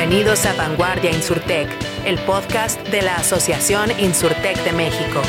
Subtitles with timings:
[0.00, 1.68] Bienvenidos a Vanguardia Insurtech,
[2.06, 5.20] el podcast de la Asociación Insurtech de México.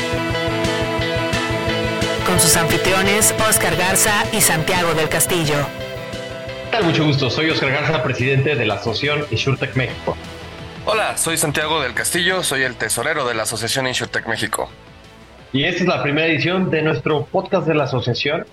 [2.26, 5.56] Con sus anfitriones Oscar Garza y Santiago del Castillo.
[6.70, 6.84] tal?
[6.84, 10.16] Mucho gusto, soy Oscar Garza, presidente de la Asociación Insurtech México.
[10.86, 14.70] Hola, soy Santiago del Castillo, soy el tesorero de la Asociación Insurtech México.
[15.52, 18.46] Y esta es la primera edición de nuestro podcast de la asociación.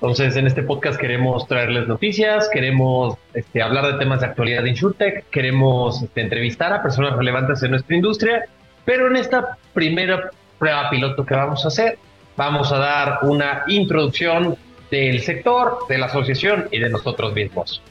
[0.00, 4.70] Entonces, en este podcast queremos traerles noticias, queremos este, hablar de temas de actualidad de
[4.70, 8.46] InsurTech, queremos este, entrevistar a personas relevantes en nuestra industria,
[8.86, 11.98] pero en esta primera prueba piloto que vamos a hacer,
[12.34, 14.56] vamos a dar una introducción
[14.90, 17.82] del sector, de la asociación y de nosotros mismos.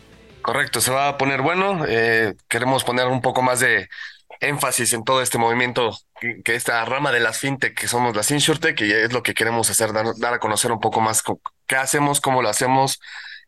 [0.42, 1.86] Correcto, se va a poner bueno.
[1.88, 3.88] Eh, queremos poner un poco más de
[4.40, 8.80] énfasis en todo este movimiento, que, esta rama de las fintech que somos las insurtech,
[8.82, 11.24] y es lo que queremos hacer, dar, dar, a conocer un poco más
[11.68, 13.00] qué hacemos, cómo lo hacemos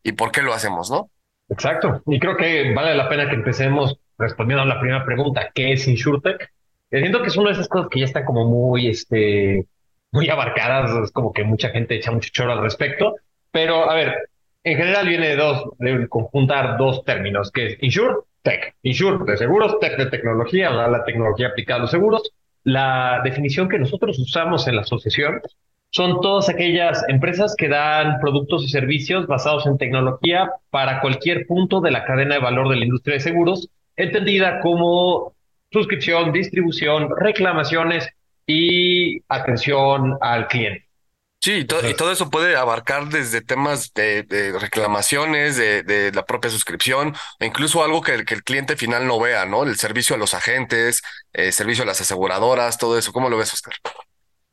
[0.02, 1.10] y por qué lo hacemos, ¿no?
[1.48, 2.02] Exacto.
[2.06, 5.86] Y creo que vale la pena que empecemos respondiendo a la primera pregunta, ¿qué es
[5.88, 6.52] insurtech?
[6.90, 9.66] Siento que es una de esas cosas que ya están como muy, este,
[10.10, 13.16] muy abarcadas, es como que mucha gente echa mucho choro al respecto,
[13.50, 14.28] pero a ver,
[14.62, 18.74] en general viene de dos, de conjuntar dos términos, que es insure tech.
[18.82, 22.32] Insure de seguros, tech de tecnología, la, tecnología aplicada a los seguros.
[22.64, 25.40] La definición que nosotros usamos en la asociación
[25.90, 31.80] son todas aquellas empresas que dan productos y servicios basados en tecnología para cualquier punto
[31.80, 35.34] de la cadena de valor de la industria de seguros, entendida como
[35.70, 38.08] suscripción, distribución, reclamaciones
[38.46, 40.81] y atención al cliente.
[41.42, 44.24] Sí, y, todo eso puede abarcar desde temas de,
[44.60, 49.18] reclamaciones, de, la propia suscripción, e incluso algo que el, que el, cliente final no
[49.18, 49.64] vea, ¿no?
[49.64, 53.12] El servicio a los agentes, el eh, servicio a las aseguradoras, todo eso.
[53.12, 53.74] ¿Cómo lo ves, Oscar?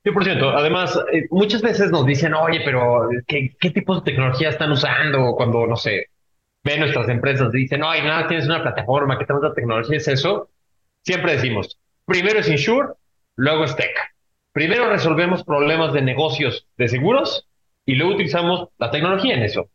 [0.03, 0.55] 100%.
[0.57, 5.35] Además, eh, muchas veces nos dicen, oye, pero ¿qué, qué tipos de tecnología están usando
[5.35, 6.07] cuando, no sé,
[6.63, 10.49] ven nuestras empresas y dicen, oye, nada, tienes una plataforma, ¿qué tanta tecnología es eso?
[11.03, 12.94] Siempre decimos, primero es Insure,
[13.35, 13.95] luego es Tech.
[14.51, 17.47] Primero resolvemos problemas de negocios de seguros
[17.85, 19.69] y luego utilizamos la tecnología en eso.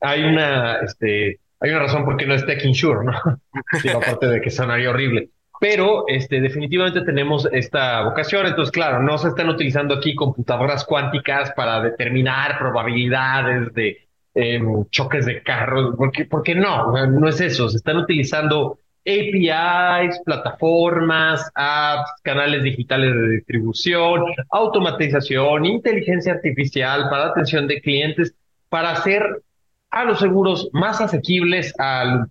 [0.00, 3.12] hay una, este, hay una razón por qué no es Tech Insure, ¿no?
[3.96, 5.30] aparte de que sonaría horrible.
[5.58, 8.46] Pero este, definitivamente tenemos esta vocación.
[8.46, 15.24] Entonces, claro, no se están utilizando aquí computadoras cuánticas para determinar probabilidades de em, choques
[15.24, 15.94] de carros,
[16.28, 17.70] porque no, no es eso.
[17.70, 27.68] Se están utilizando APIs, plataformas, apps, canales digitales de distribución, automatización, inteligencia artificial para atención
[27.68, 28.34] de clientes,
[28.68, 29.42] para hacer
[29.90, 32.28] a los seguros más asequibles al,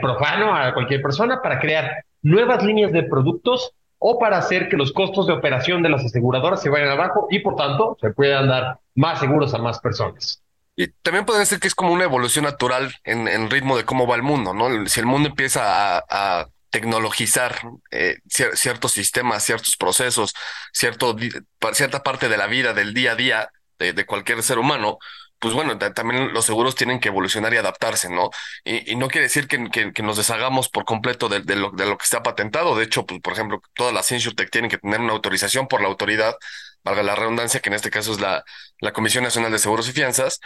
[0.00, 4.92] profano, a cualquier persona, para crear nuevas líneas de productos o para hacer que los
[4.92, 8.78] costos de operación de las aseguradoras se vayan abajo y por tanto se puedan dar
[8.94, 10.42] más seguros a más personas.
[10.80, 14.06] Y también puede ser que es como una evolución natural en, en ritmo de cómo
[14.06, 14.86] va el mundo, ¿no?
[14.86, 20.34] Si el mundo empieza a, tecnologizar eh, ciertos sistemas, ciertos procesos,
[20.70, 24.98] cierta parte de la vida, del día a día de, cualquier ser humano,
[25.38, 28.30] pues bueno, también los seguros tienen que evolucionar y adaptarse, ¿no?
[28.64, 32.76] Y, no quiere decir que, nos deshagamos por completo de, lo, que está patentado.
[32.76, 35.88] De hecho, pues, por ejemplo, todas las InsurTech tienen que tener una autorización por la
[35.88, 36.36] autoridad,
[36.84, 40.38] valga la redundancia, que en este caso es la Comisión Nacional de Seguros y Fianzas,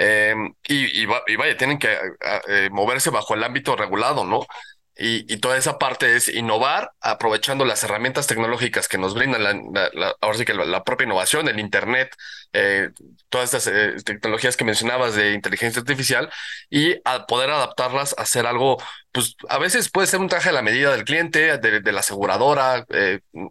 [0.00, 1.92] Em, y, vaya, tienen que
[2.46, 4.46] eh, moverse bajo el ámbito regulado, ¿no?
[4.96, 10.38] Y, toda esa parte es innovar aprovechando las herramientas tecnológicas que nos brindan la, ahora
[10.38, 12.14] sí que la, propia innovación, el Internet,
[12.52, 12.90] eh,
[13.28, 16.30] todas estas eh, tecnologías que mencionabas de inteligencia artificial
[16.70, 16.96] y
[17.28, 18.78] poder adaptarlas a hacer algo,
[19.12, 22.84] pues a veces puede ser un traje a la medida del cliente, de, la aseguradora,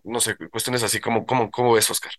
[0.03, 2.11] no sé, cuestiones así como, ¿cómo, cómo ves, Oscar?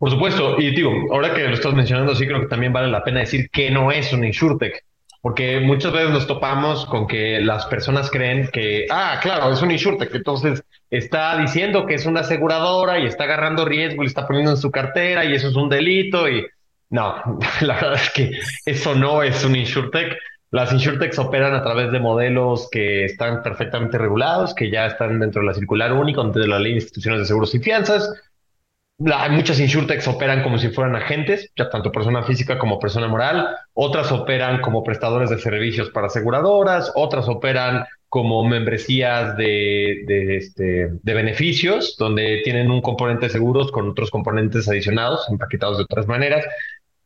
[0.00, 3.04] Por supuesto, y digo, ahora que lo estás mencionando, sí creo que también vale la
[3.04, 4.82] pena decir que no es un insurtech,
[5.20, 9.70] porque muchas veces nos topamos con que las personas creen que, ah, claro, es un
[9.70, 14.52] insurtech, entonces está diciendo que es una aseguradora y está agarrando riesgo y está poniendo
[14.52, 16.46] en su cartera y eso es un delito y
[16.88, 18.30] no, la verdad es que
[18.64, 20.16] eso no es un insurtech.
[20.50, 25.42] Las insurtechs operan a través de modelos que están perfectamente regulados, que ya están dentro
[25.42, 28.10] de la circular única, de la ley de instituciones de seguros y fianzas,
[29.00, 33.48] muchas insurtechs operan como si fueran agentes, ya tanto persona física como persona moral.
[33.72, 36.92] Otras operan como prestadores de servicios para aseguradoras.
[36.94, 43.70] Otras operan como membresías de, de, este, de beneficios, donde tienen un componente de seguros
[43.72, 46.44] con otros componentes adicionados, empaquetados de otras maneras.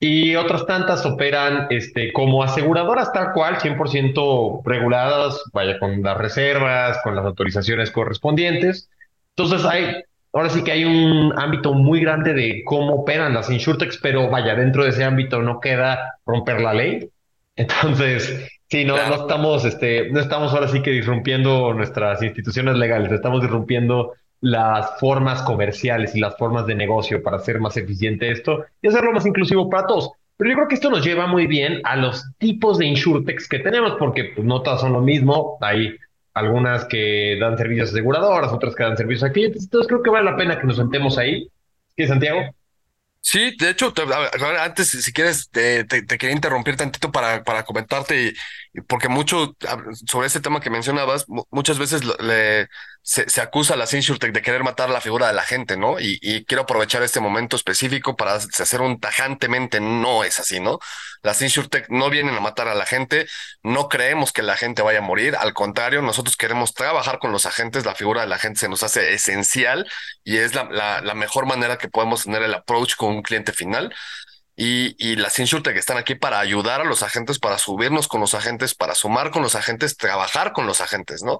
[0.00, 6.98] Y otras tantas operan este, como aseguradoras tal cual, 100% reguladas, vaya con las reservas,
[7.04, 8.90] con las autorizaciones correspondientes.
[9.36, 10.02] Entonces hay
[10.34, 14.54] ahora sí que hay un ámbito muy grande de cómo operan las insurtechs, pero vaya,
[14.54, 17.08] dentro de ese ámbito no queda romper la ley.
[17.56, 23.12] Entonces, Sí, no, no estamos, este, no estamos ahora sí que disrumpiendo nuestras instituciones legales,
[23.12, 28.64] estamos disrumpiendo las formas comerciales y las formas de negocio para hacer más eficiente esto
[28.82, 30.10] y hacerlo más inclusivo para todos.
[30.36, 33.60] Pero yo creo que esto nos lleva muy bien a los tipos de insurtechs que
[33.60, 35.56] tenemos, porque pues, no todas son lo mismo.
[35.60, 35.96] Hay
[36.34, 39.64] algunas que dan servicios aseguradoras, otras que dan servicios a clientes.
[39.64, 41.48] Entonces creo que vale la pena que nos sentemos ahí.
[41.96, 42.40] ¿Qué, Santiago?
[43.20, 43.94] Sí, de hecho,
[44.60, 48.34] antes, si quieres, te, quería interrumpir tantito para, para comentarte,
[48.86, 49.56] porque mucho
[50.06, 52.68] sobre este tema que mencionabas, muchas veces le,
[53.06, 56.00] se, se, acusa a las InsurTech de querer matar la figura de la gente, ¿no?
[56.00, 60.78] Y, y, quiero aprovechar este momento específico para hacer un tajantemente no es así, ¿no?
[61.22, 63.26] Las InsurTech no vienen a matar a la gente,
[63.62, 67.44] no creemos que la gente vaya a morir, al contrario, nosotros queremos trabajar con los
[67.44, 69.86] agentes, la figura de la gente se nos hace esencial
[70.24, 70.64] y es la,
[71.02, 73.94] la, mejor manera que podemos tener el approach con un cliente final.
[74.56, 78.34] Y, y las InsurTech están aquí para ayudar a los agentes, para subirnos con los
[78.34, 81.38] agentes, para sumar con los agentes, trabajar con los agentes, ¿no?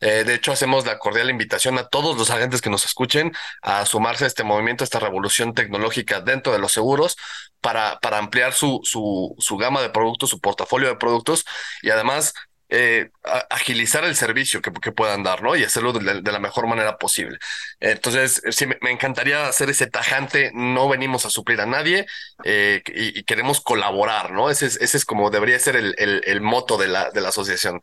[0.00, 3.84] Eh, de hecho, hacemos la cordial invitación a todos los agentes que nos escuchen a
[3.86, 7.16] sumarse a este movimiento, a esta revolución tecnológica dentro de los seguros
[7.60, 11.44] para, para ampliar su, su, su gama de productos, su portafolio de productos
[11.82, 12.34] y además
[12.70, 13.10] eh,
[13.48, 15.56] agilizar el servicio que, que, puedan dar, ¿no?
[15.56, 17.38] Y hacerlo de, la mejor manera posible.
[17.80, 22.04] Entonces, sí, me, encantaría hacer ese tajante, no venimos a suplir a nadie
[22.44, 24.50] eh, y, queremos colaborar, ¿no?
[24.50, 27.30] Ese es, ese es como debería ser el, el, el moto de la, de la
[27.30, 27.80] asociación.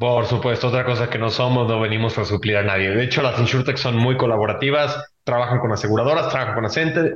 [0.00, 2.90] Por supuesto, otra cosa que no somos, no venimos a suplir a nadie.
[2.90, 6.64] De hecho, las InsurTech son muy colaborativas, trabajan con aseguradoras, trabajan con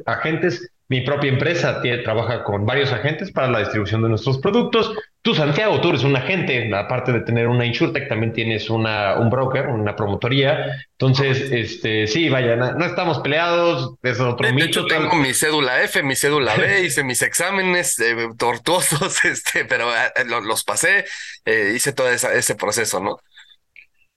[0.07, 0.71] agentes.
[0.94, 4.94] Mi propia empresa trabaja con varios agentes para la distribución de nuestros productos.
[5.23, 9.29] Tú, Santiago, tú eres un agente, aparte de tener una InsurTech, también tienes una, un
[9.29, 10.87] broker, una promotoría.
[10.93, 16.00] Entonces, este, sí, vaya, no, estamos peleados, es otro de, Hecho, tengo mi cédula F,
[16.05, 21.06] mi cédula B, hice mis exámenes eh, tortuosos, este, pero eh, los pasé,
[21.44, 23.19] eh, hice todo ese proceso, ¿no?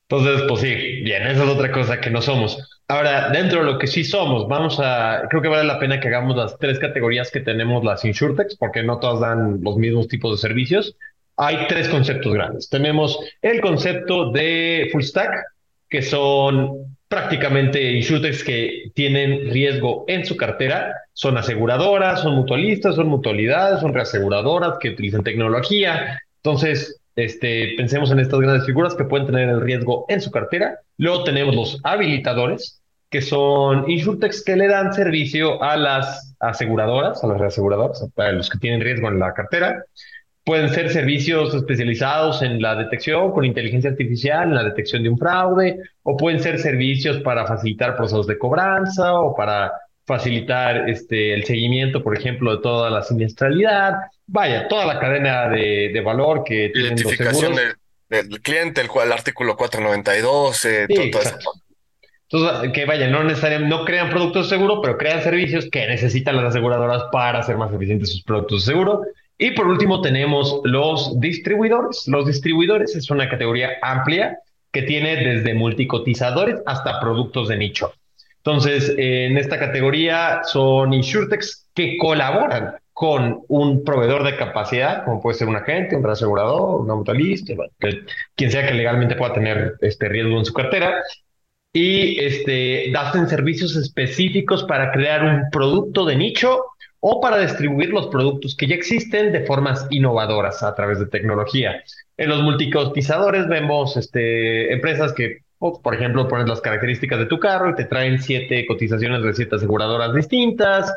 [0.09, 2.57] Entonces, pues sí, bien, esa es otra cosa que no somos.
[2.87, 6.07] Ahora, dentro de lo que sí somos, vamos a, creo que vale la pena que
[6.07, 10.31] hagamos las tres categorías que tenemos las insurtechs, porque no todas dan los mismos tipos
[10.31, 10.95] de servicios.
[11.35, 12.69] Hay tres conceptos grandes.
[12.69, 15.43] Tenemos el concepto de full stack,
[15.89, 20.95] que son prácticamente insurtechs que tienen riesgo en su cartera.
[21.11, 26.17] Son aseguradoras, son mutualistas, son mutualidades, son reaseguradoras que utilizan tecnología.
[26.37, 30.79] Entonces, este, pensemos en estas grandes figuras que pueden tener el riesgo en su cartera.
[30.97, 32.79] Luego tenemos los habilitadores,
[33.09, 38.49] que son insurtechs que le dan servicio a las aseguradoras, a las reaseguradoras, a los
[38.51, 39.83] que tienen riesgo en la cartera.
[40.43, 45.17] Pueden ser servicios especializados en la detección con inteligencia artificial, en la detección de un
[45.17, 49.71] fraude, o pueden ser servicios para facilitar procesos de cobranza o para
[50.05, 53.95] facilitar este, el seguimiento, por ejemplo, de toda la siniestralidad.
[54.27, 57.61] Vaya, toda la cadena de, de valor que tienen Identificación los
[58.09, 61.37] del, cliente, el, el, artículo 492, eh, todo, eso.
[62.29, 66.35] Entonces, que vaya, no necesariamente, no crean productos de seguro, pero crean servicios que necesitan
[66.35, 69.01] las aseguradoras para hacer más eficientes sus productos de seguro.
[69.37, 72.03] Y por último tenemos los distribuidores.
[72.07, 74.39] Los distribuidores es una categoría amplia
[74.71, 77.93] que tiene desde multicotizadores hasta productos de nicho.
[78.37, 85.37] Entonces, en esta categoría son insurtechs que colaboran con un proveedor de capacidad, como puede
[85.37, 87.53] ser un agente, un reasegurador, un mutualista,
[88.33, 91.03] quien sea que legalmente pueda tener este riesgo en su cartera,
[91.71, 96.63] y este, hacen servicios específicos para crear un producto de nicho
[96.99, 101.83] o para distribuir los productos que ya existen de formas innovadoras a través de tecnología.
[102.17, 107.71] En los multicotizadores vemos este, empresas que por ejemplo, pones las características de tu carro
[107.71, 110.93] y te traen siete cotizaciones de siete aseguradoras distintas.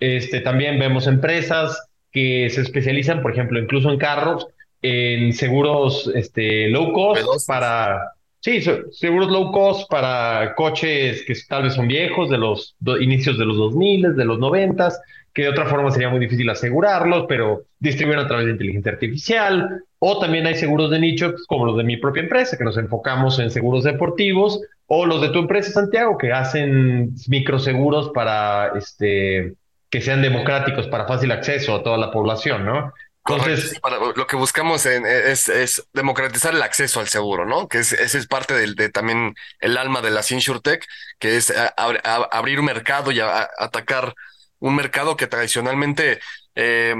[0.00, 4.46] Este, también vemos empresas que se especializan, por ejemplo, incluso en carros,
[4.82, 8.12] en seguros este, low cost para...
[8.40, 8.60] Sí,
[8.92, 13.56] seguros low cost para coches que tal vez son viejos, de los inicios de los
[13.56, 14.92] 2000, de los 90,
[15.32, 19.82] que de otra forma sería muy difícil asegurarlos, pero distribuyen a través de inteligencia artificial.
[19.98, 22.76] O también hay seguros de nicho pues, como los de mi propia empresa, que nos
[22.76, 29.54] enfocamos en seguros deportivos, o los de tu empresa, Santiago, que hacen microseguros para este,
[29.94, 32.92] que sean democráticos, para fácil acceso a toda la población, ¿no?
[33.24, 33.80] Entonces,
[34.16, 37.68] lo que buscamos es, es, democratizar el acceso al seguro, ¿no?
[37.68, 40.84] Que es, ese es parte de, también el alma de las InsurTech,
[41.20, 44.16] que es abrir un mercado y atacar
[44.58, 46.18] un mercado que tradicionalmente
[46.56, 46.96] eh,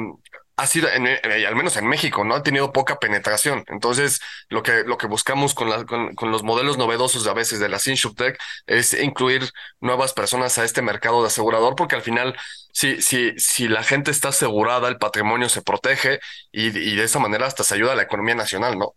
[0.57, 2.37] ha sido, en, al menos en México, ¿no?
[2.37, 3.65] Ha tenido poca penetración.
[3.67, 4.21] Entonces,
[4.51, 7.69] lo que, lo que buscamos con, la, con, con los modelos novedosos a veces de
[7.69, 12.37] las InsurTech es incluir nuevas personas a este mercado de asegurador, porque al final,
[12.75, 16.19] si, si, si la gente está asegurada, el patrimonio se protege
[16.53, 18.95] y, y de esa manera hasta se ayuda a la economía nacional, ¿no?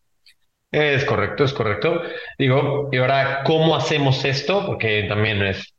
[0.71, 2.01] Es correcto, es correcto.
[2.37, 4.65] Digo, y ahora, ¿cómo hacemos esto?
[4.65, 5.73] Porque también es,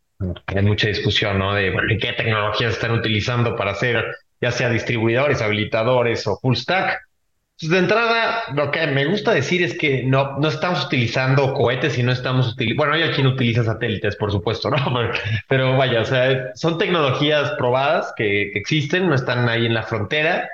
[0.46, 1.54] hay mucha discusión, ¿no?
[1.54, 4.04] De qué tecnologías están utilizando para hacer
[4.40, 6.98] ya sea distribuidores, habilitadores o full stack.
[7.60, 11.98] Pues de entrada, lo que me gusta decir es que no, no estamos utilizando cohetes
[11.98, 14.76] y no estamos utilizando, bueno, hay quien utiliza satélites, por supuesto, ¿no?
[15.48, 19.82] Pero vaya, o sea, son tecnologías probadas que, que existen, no están ahí en la
[19.82, 20.48] frontera.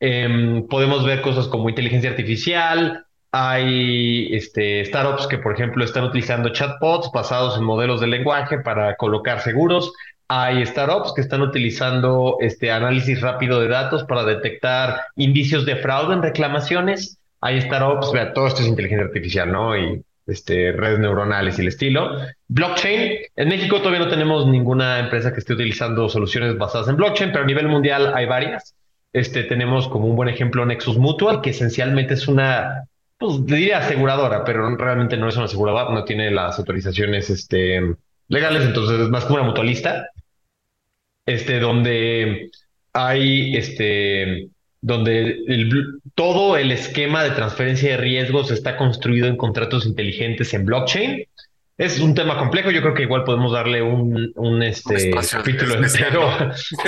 [0.00, 6.48] Eh, podemos ver cosas como inteligencia artificial, hay este, startups que, por ejemplo, están utilizando
[6.50, 9.92] chatbots basados en modelos de lenguaje para colocar seguros.
[10.30, 16.12] Hay startups que están utilizando este análisis rápido de datos para detectar indicios de fraude
[16.12, 17.18] en reclamaciones.
[17.40, 19.74] Hay startups, vea, todo esto es inteligencia artificial, ¿no?
[19.74, 22.10] Y este, redes neuronales y el estilo.
[22.48, 23.20] Blockchain.
[23.36, 27.44] En México todavía no tenemos ninguna empresa que esté utilizando soluciones basadas en blockchain, pero
[27.44, 28.74] a nivel mundial hay varias.
[29.14, 32.84] Este, tenemos como un buen ejemplo Nexus Mutual, que esencialmente es una,
[33.16, 37.80] pues diría aseguradora, pero realmente no es una aseguradora, no tiene las autorizaciones este,
[38.28, 40.10] legales, entonces es más como una mutualista
[41.28, 42.50] este, donde
[42.94, 44.48] hay, este,
[44.80, 50.64] donde el, todo el esquema de transferencia de riesgos está construido en contratos inteligentes en
[50.64, 51.26] blockchain.
[51.76, 56.30] Es un tema complejo, yo creo que igual podemos darle un, un este, capítulo entero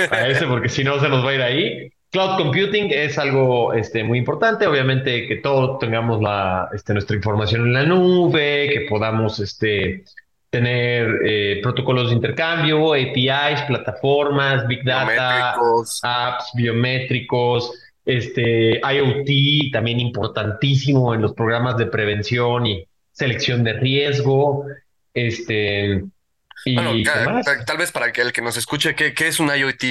[0.09, 1.91] a ese, porque si no se nos va a ir ahí.
[2.09, 7.67] Cloud computing es algo este, muy importante, obviamente que todos tengamos la, este, nuestra información
[7.67, 10.03] en la nube, que podamos este,
[10.51, 15.55] tener eh, protocolos de intercambio, APIs, plataformas, Big Data,
[16.03, 17.71] apps, biométricos,
[18.05, 24.65] este, IoT, también importantísimo en los programas de prevención y selección de riesgo.
[25.13, 26.03] Este,
[26.65, 29.83] y tal, vez para que el que nos escuche, ¿qué, qué es un IoT?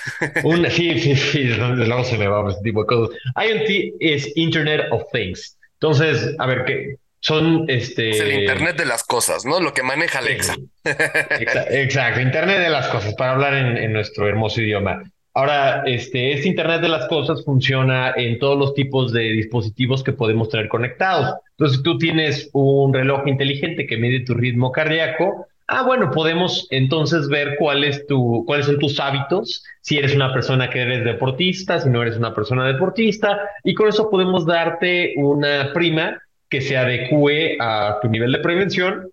[0.42, 3.16] un, sí, sí, sí, luego se me va ese tipo de cosas.
[3.36, 5.56] IoT es Internet of Things.
[5.74, 8.10] Entonces, a ver, ¿qué, son este.
[8.10, 9.60] Es el Internet de las cosas, ¿no?
[9.60, 10.56] Lo que maneja Alexa.
[10.84, 15.02] Exacto, Internet de las cosas, para hablar en, nuestro hermoso idioma.
[15.34, 20.12] Ahora, este, este Internet de las cosas funciona en todos los tipos de dispositivos que
[20.12, 21.34] podemos tener conectados.
[21.50, 25.46] Entonces, tú tienes un reloj inteligente que mide tu ritmo cardíaco.
[25.66, 30.32] Ah, bueno, podemos entonces ver cuál es tu, cuáles son tus hábitos, si eres una
[30.32, 35.12] persona que eres deportista, si no eres una persona deportista, y con eso podemos darte
[35.16, 39.10] una prima que se adecue a tu nivel de prevención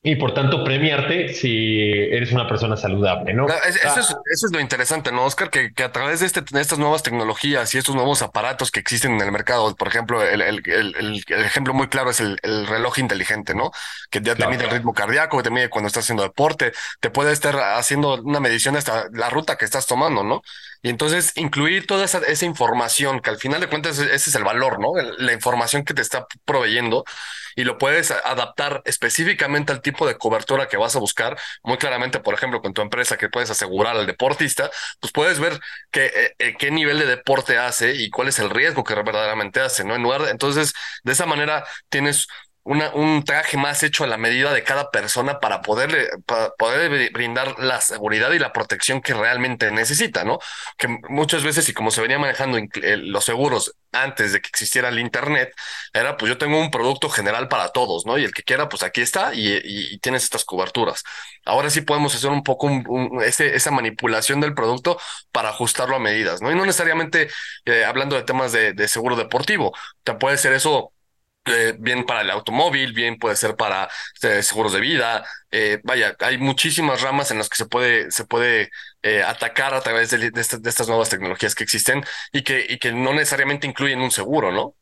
[0.00, 3.48] y por tanto premiarte si eres una persona saludable, ¿no?
[3.48, 5.50] eso, es, eso, es, lo interesante, ¿no, Oscar?
[5.50, 8.78] Que, que a través de, este, de estas nuevas tecnologías y estos nuevos aparatos que
[8.78, 12.38] existen en el mercado, por ejemplo, el, el, el, el ejemplo muy claro es el,
[12.68, 13.72] reloj inteligente, ¿no?
[14.08, 17.32] Que ya te mide el ritmo cardíaco, te mide cuando estás haciendo deporte, te puede
[17.32, 20.42] estar haciendo una medición hasta la ruta que estás tomando, ¿no?
[20.80, 24.44] Y entonces incluir toda esa, esa información, que al final de cuentas ese es el
[24.44, 24.90] valor, ¿no?
[25.18, 27.04] La información que te está proveyendo
[27.58, 31.36] y lo puedes adaptar específicamente al tipo de cobertura que vas a buscar.
[31.64, 35.58] Muy claramente, por ejemplo, con tu empresa que puedes asegurar al deportista, pues puedes ver
[35.90, 39.58] qué, eh, eh, qué nivel de deporte hace y cuál es el riesgo que verdaderamente
[39.60, 39.96] hace, ¿no?
[39.96, 40.72] En lugar entonces,
[41.02, 42.28] de esa manera tienes
[42.68, 47.80] un traje más hecho a la medida de cada persona para para poder brindar la
[47.80, 50.38] seguridad y la protección que realmente necesita, ¿no?
[50.76, 54.98] Que muchas veces, y como se venía manejando los seguros antes de que existiera el
[54.98, 55.54] Internet,
[55.94, 58.18] era pues yo tengo un producto general para todos, ¿no?
[58.18, 61.02] Y el que quiera, pues aquí está y, tienes estas coberturas.
[61.46, 62.70] Ahora sí podemos hacer un poco
[63.22, 64.98] esa manipulación del producto
[65.32, 66.52] para ajustarlo a medidas, ¿no?
[66.52, 67.28] Y no necesariamente
[67.64, 70.92] eh, hablando de temas de, de seguro deportivo, te puede ser eso
[71.50, 73.88] eh, bien para el automóvil, bien puede ser para
[74.22, 75.24] eh, seguros de vida.
[75.50, 78.70] Eh, vaya, hay muchísimas ramas en las que se puede, se puede
[79.26, 83.66] atacar a través de, estas nuevas tecnologías que existen y que, y que no necesariamente
[83.66, 84.74] incluyen un seguro, ¿no?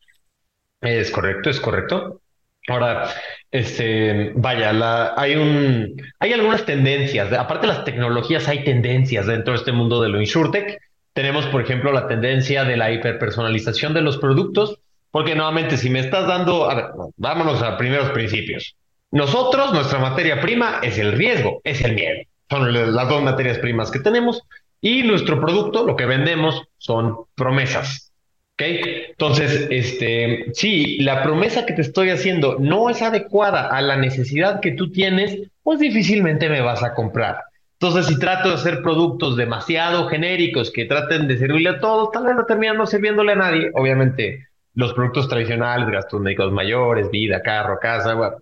[0.81, 2.21] Es correcto, es correcto.
[2.67, 3.09] Ahora,
[3.49, 7.31] este, vaya, la, hay un, hay algunas tendencias.
[7.31, 10.77] Aparte de las tecnologías, hay tendencias dentro de este mundo de lo insurtech.
[11.13, 14.79] Tenemos, por ejemplo, la tendencia de la hiperpersonalización de los productos
[15.17, 18.75] porque nuevamente, si me estás dando, a ver, vámonos a primeros principios.
[19.09, 22.19] Nosotros, nuestra materia prima es el riesgo, es el miedo.
[22.47, 24.43] Son las dos materias primas que tenemos
[24.79, 28.11] y nuestro producto, lo que vendemos, son promesas.
[28.53, 28.61] ¿Ok?
[29.09, 34.59] Entonces, este, si la promesa que te estoy haciendo no es adecuada a la necesidad
[34.59, 37.37] que tú tienes, pues difícilmente me vas a comprar.
[37.79, 42.25] Entonces, si trato de hacer productos demasiado genéricos que traten de servirle a todos, tal
[42.25, 43.71] vez no terminan no sirviéndole a nadie.
[43.73, 44.47] Obviamente,
[44.77, 48.37] los productos tradicionales, gastos médicos mayores, vida, carro, casa, bueno,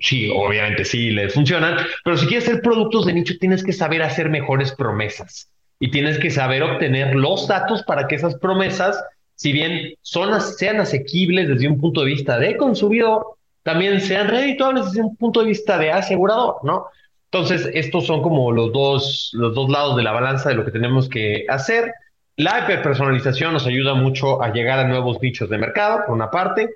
[0.00, 4.02] sí, obviamente sí les funcionan, pero si quieres hacer productos de nicho, tienes que saber
[4.02, 8.98] hacer mejores promesas y tienes que saber obtener los datos para que esas promesas,
[9.34, 14.86] si bien son, sean asequibles desde un punto de vista de consumidor, también sean redituables
[14.86, 16.86] desde un punto de vista de asegurador, ¿no?
[17.30, 20.70] Entonces, estos son como los dos, los dos lados de la balanza de lo que
[20.70, 21.92] tenemos que hacer.
[22.36, 26.68] La hiperpersonalización nos ayuda mucho a llegar a nuevos nichos de mercado, por una parte.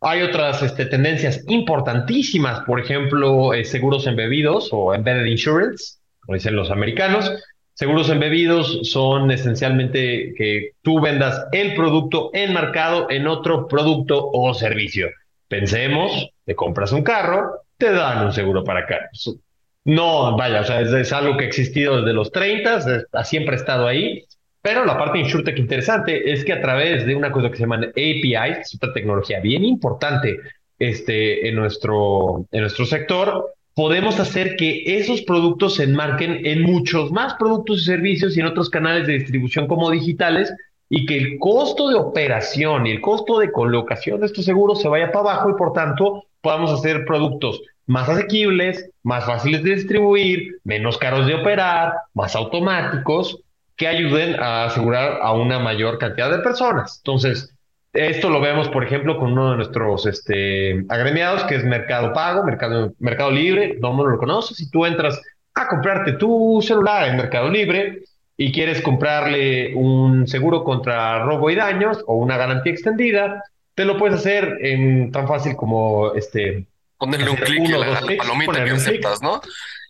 [0.00, 6.54] Hay otras este, tendencias importantísimas, por ejemplo, eh, seguros embebidos o embedded insurance, como dicen
[6.54, 7.30] los americanos.
[7.74, 15.08] Seguros embebidos son esencialmente que tú vendas el producto enmarcado en otro producto o servicio.
[15.48, 19.36] Pensemos, te compras un carro, te dan un seguro para carros.
[19.84, 22.80] No, vaya, o sea, es, algo que ha existido desde los 30,
[23.12, 24.24] ha siempre estado ahí,
[24.62, 27.76] pero la parte InsurTech interesante es que a través de una cosa que se llama
[27.76, 30.38] APIs, es otra tecnología bien importante
[30.78, 37.10] este, en, nuestro, en nuestro sector, podemos hacer que esos productos se enmarquen en muchos
[37.12, 40.52] más productos y servicios y en otros canales de distribución como digitales
[40.90, 44.88] y que el costo de operación y el costo de colocación de estos seguros se
[44.88, 50.58] vaya para abajo y por tanto podamos hacer productos más asequibles, más fáciles de distribuir,
[50.64, 53.40] menos caros de operar, más automáticos,
[53.80, 56.98] que ayuden a asegurar a una mayor cantidad de personas.
[56.98, 57.56] Entonces,
[57.94, 62.44] esto lo vemos, por ejemplo, con uno de nuestros este, agremiados, que es Mercado Pago,
[62.44, 65.18] Mercado, Mercado Libre, no lo conoces, si tú entras
[65.54, 68.02] a comprarte tu celular en Mercado Libre
[68.36, 73.42] y quieres comprarle un seguro contra robo y daños o una garantía extendida,
[73.74, 76.66] te lo puedes hacer en tan fácil como este
[76.98, 79.40] ponerle un clic y la, palomita que aceptas, ¿no?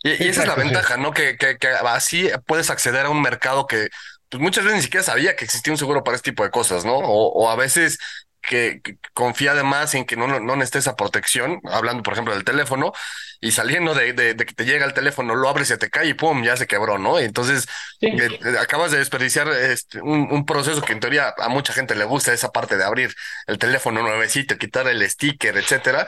[0.02, 1.12] Y, esa es la ventaja, ¿no?
[1.12, 3.88] Que, que, que, así puedes acceder a un mercado que
[4.28, 6.84] pues muchas veces ni siquiera sabía que existía un seguro para este tipo de cosas,
[6.84, 6.94] ¿no?
[6.94, 7.98] O, o a veces
[8.40, 8.80] que,
[9.14, 12.92] confía además en que no, no, no esa protección, hablando por ejemplo del teléfono,
[13.40, 16.14] y saliendo de, de, que te llega el teléfono, lo abres y te cae y
[16.14, 17.18] pum, ya se quebró, ¿no?
[17.18, 17.66] entonces
[18.00, 21.94] eh, eh, acabas de desperdiciar este, un, un, proceso que en teoría a mucha gente
[21.94, 23.14] le gusta, esa parte de abrir
[23.46, 26.06] el teléfono nuevecito, quitar el sticker, etcétera,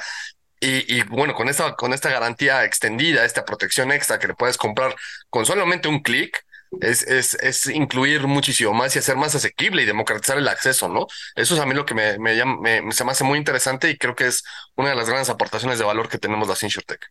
[0.63, 4.95] y, bueno, con esta, con esta garantía extendida, esta protección extra que le puedes comprar
[5.29, 6.45] con solamente un clic,
[6.81, 11.07] es, es, es, incluir muchísimo más y hacer más asequible y democratizar el acceso, ¿no?
[11.37, 13.91] Eso es a mí lo que me, me, llama, me, se me hace muy interesante
[13.91, 14.43] y creo que es
[14.77, 17.11] una de las grandes aportaciones de valor que tenemos las InsurTech.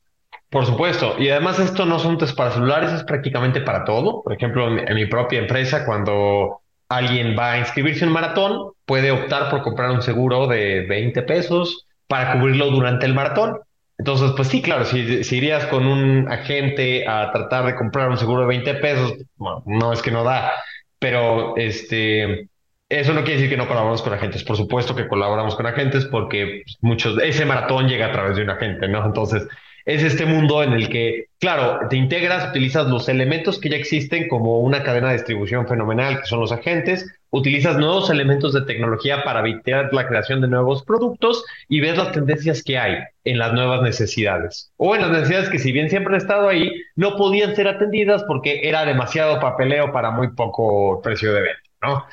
[0.49, 4.21] Por supuesto, y además esto no son test para celulares, es prácticamente para todo.
[4.21, 6.59] Por ejemplo, en, mi propia empresa, cuando
[6.89, 11.87] alguien va a inscribirse en maratón, puede optar por comprar un seguro de 20 pesos,
[12.11, 13.57] para cubrirlo durante el maratón.
[13.97, 18.41] Entonces, pues sí, claro, si, irías con un agente a tratar de comprar un seguro
[18.41, 20.51] de 20 pesos, bueno, no es que no da,
[20.99, 22.49] pero este,
[22.89, 24.43] eso no quiere decir que no colaboramos con agentes.
[24.43, 28.49] Por supuesto que colaboramos con agentes porque muchos, ese maratón llega a través de un
[28.49, 29.05] agente, ¿no?
[29.05, 29.47] Entonces,
[29.85, 34.27] es este mundo en el que, claro, te integras, utilizas los elementos que ya existen
[34.27, 39.23] como una cadena de distribución fenomenal, que son los agentes, utilizas nuevos elementos de tecnología
[39.23, 43.53] para evitar la creación de nuevos productos y ves las tendencias que hay en las
[43.53, 44.71] nuevas necesidades.
[44.77, 48.23] O en las necesidades que si bien siempre han estado ahí, no podían ser atendidas
[48.25, 52.05] porque era demasiado papeleo para muy poco precio de venta, ¿no?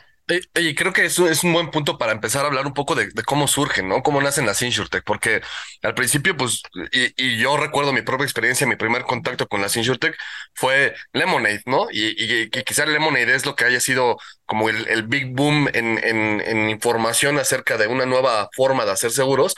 [0.55, 3.11] Y creo que eso es un buen punto para empezar a hablar un poco de,
[3.25, 4.03] cómo surgen, ¿no?
[4.03, 5.41] Cómo nacen las InsurTech, porque
[5.83, 6.63] al principio, pues,
[6.93, 10.15] y, yo recuerdo mi propia experiencia, mi primer contacto con las InsurTech
[10.55, 11.87] fue Lemonade, ¿no?
[11.91, 15.99] Y, y, quizá Lemonade es lo que haya sido como el, el big boom en,
[16.05, 19.55] en, en información acerca de una nueva forma de hacer seguros,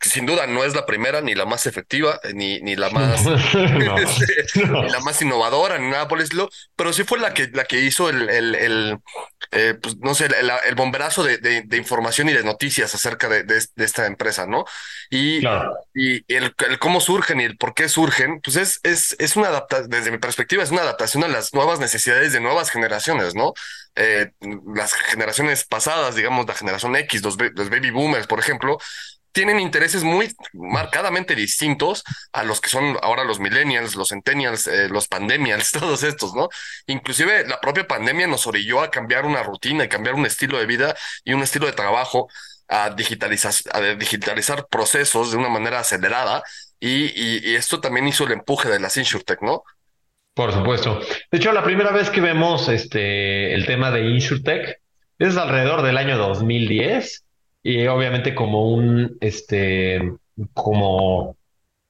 [0.00, 3.24] sin duda no es la primera, ni la más efectiva, eh, ni, ni la más
[3.26, 7.48] este, ni la más innovadora, ni nada por el estilo, pero sí fue la que,
[7.52, 8.98] la que hizo el, el, el
[9.50, 13.64] eh, pues, no sé, el, bomberazo de, de, información y de noticias acerca de, de,
[13.76, 14.64] esta empresa, ¿no?
[15.10, 15.40] Y,
[15.94, 19.88] y el, cómo surgen y el por qué surgen, pues es, es, es una adaptación,
[19.88, 23.54] desde mi perspectiva, es una adaptación a las nuevas necesidades de nuevas generaciones, ¿no?
[23.94, 24.30] Eh,
[24.74, 28.78] las generaciones pasadas, digamos, la generación X, los, los baby boomers, por ejemplo,
[29.32, 34.88] tienen intereses muy marcadamente distintos a los que son ahora los millennials, los centennials, eh,
[34.88, 36.48] los pandemials, todos estos, ¿no?
[36.86, 40.66] Inclusive la propia pandemia nos orilló a cambiar una rutina y cambiar un estilo de
[40.66, 42.28] vida y un estilo de trabajo,
[42.68, 46.42] a digitalizar, a digitalizar procesos de una manera acelerada
[46.80, 49.62] y, esto también hizo el empuje de las InsurTech, ¿no?
[50.34, 51.00] Por supuesto.
[51.30, 54.80] De hecho, la primera vez que vemos este, el tema de InsurTech
[55.18, 57.24] es alrededor del año 2010
[57.68, 60.00] y obviamente como un, este,
[60.54, 61.36] como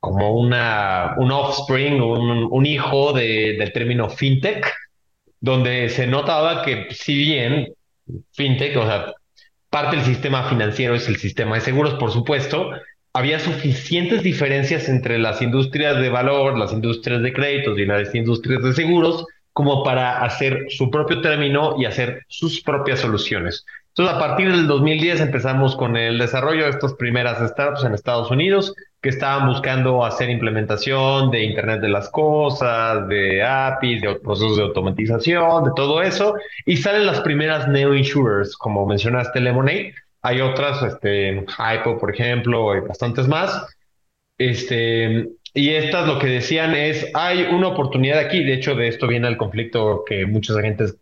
[0.01, 4.73] como una, un offspring, un, un hijo de, del término fintech,
[5.41, 7.75] donde se notaba que si bien
[8.33, 9.13] fintech, o sea,
[9.71, 12.71] parte del sistema financiero es el sistema de seguros, por supuesto,
[13.13, 18.63] había suficientes diferencias entre las industrias de valor, las industrias de créditos y las industrias
[18.63, 23.65] de seguros como para hacer su propio término y hacer sus propias soluciones.
[23.99, 28.31] Entonces, a partir del 2010 empezamos con el desarrollo de estas primeras startups en Estados
[28.31, 34.57] Unidos que estaban buscando hacer implementación de Internet de las Cosas, de APIs, de procesos
[34.57, 39.95] de automatización, de todo eso, y salen las primeras neo insurers, como mencionaste, Lemonade.
[40.23, 43.67] Hay otras, este, Hypo, por ejemplo, y bastantes más.
[44.39, 49.09] Este, y estas lo que decían es, hay una oportunidad aquí, de hecho de esto
[49.09, 50.97] viene el conflicto que muchos agentes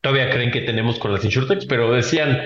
[0.00, 2.40] todavía creen que tenemos con las insurtechs, pero decían,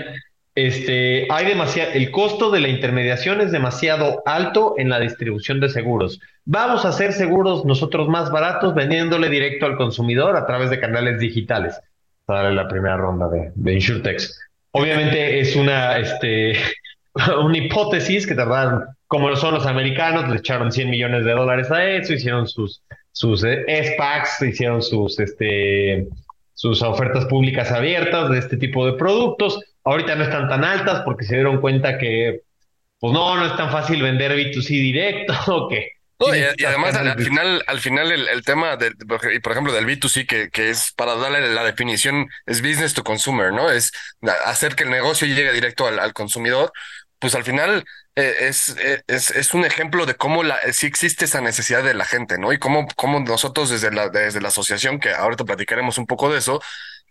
[0.55, 5.69] este, hay demasiado, el costo de la intermediación es demasiado alto en la distribución de
[5.69, 6.21] seguros.
[6.45, 11.21] Vamos a hacer seguros nosotros más baratos vendiéndole directo al consumidor a través de canales
[11.21, 11.81] digitales.
[12.25, 14.39] Para la primera ronda de, de insurtechs.
[14.73, 16.53] Obviamente es una, este,
[17.43, 21.71] una hipótesis que tardaron, como lo son los americanos, le echaron 100 millones de dólares
[21.71, 22.83] a eso, hicieron sus,
[23.13, 26.07] sus eh, SPACs, hicieron sus, este,
[26.61, 29.65] sus ofertas públicas abiertas de este tipo de productos.
[29.83, 32.43] Ahorita no están tan altas porque se dieron cuenta que,
[32.99, 35.93] pues no, no es tan fácil vender B2C directo o que...
[36.59, 38.91] y, además al, final, al final el, tema de,
[39.41, 43.55] por ejemplo, del B2C, que, que es para darle la definición, es business to consumer,
[43.55, 43.71] ¿no?
[43.71, 43.91] Es
[44.45, 46.73] hacer que el negocio llegue directo al, al consumidor
[47.21, 47.85] pues al final
[48.17, 51.95] eh, es, eh, es, es, un ejemplo de cómo la, sí existe esa necesidad de
[51.95, 52.53] la gente, ¿no?
[52.53, 56.39] Y cómo, cómo nosotros desde la, desde la asociación, que ahorita platicaremos un poco de
[56.39, 56.61] eso,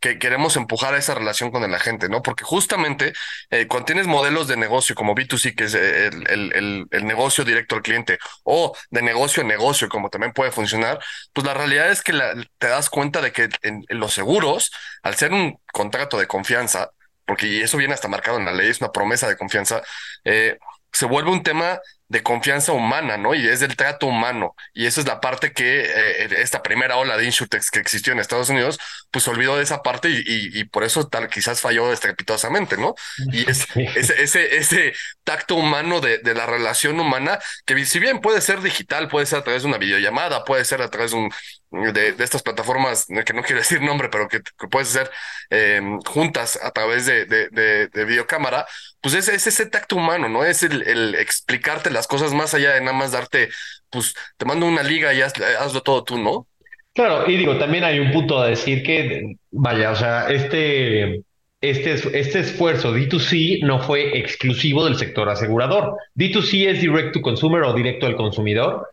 [0.01, 2.21] que queremos empujar esa relación con la gente, ¿no?
[2.23, 3.13] Porque justamente
[3.51, 7.75] eh, cuando tienes modelos de negocio como B2C, que es el, el, el, negocio directo
[7.75, 10.99] al cliente, o de negocio a negocio, como también puede funcionar,
[11.33, 12.13] pues la realidad es que
[12.57, 14.71] te das cuenta de que en los seguros,
[15.03, 16.91] al ser un contrato de confianza,
[17.29, 19.83] porque eso viene hasta marcado en la ley, es una promesa de confianza,
[20.25, 20.57] eh,
[20.91, 23.35] se vuelve un tema de confianza humana, ¿no?
[23.35, 24.55] Y es del trato humano.
[24.73, 28.19] Y esa es la parte que eh, esta primera ola de Insurtex que existió en
[28.19, 28.79] Estados Unidos,
[29.11, 32.95] pues olvidó de esa parte y, y, por eso tal quizás falló estrepitosamente, ¿no?
[33.31, 38.21] Y es ese, ese, ese tacto humano de, de, la relación humana, que si bien
[38.21, 41.17] puede ser digital, puede ser a través de una videollamada, puede ser a través de
[41.17, 41.31] un,
[41.71, 45.11] de, de, estas plataformas, que no quiero decir nombre, pero que, que puedes hacer
[45.49, 48.65] eh, juntas a través de, de, videocámara,
[49.01, 50.43] pues es, es, ese tacto humano, ¿no?
[50.43, 53.49] Es el, explicarte las cosas más allá de nada más darte,
[53.89, 56.47] pues te mando una liga y haz, hazlo todo tú, ¿no?
[56.93, 61.21] Claro, y digo, también hay un punto a decir que, vaya, o sea, este,
[61.61, 65.95] este, este esfuerzo D2C no fue exclusivo del sector asegurador.
[66.15, 68.87] D2C es direct to consumer o directo al consumidor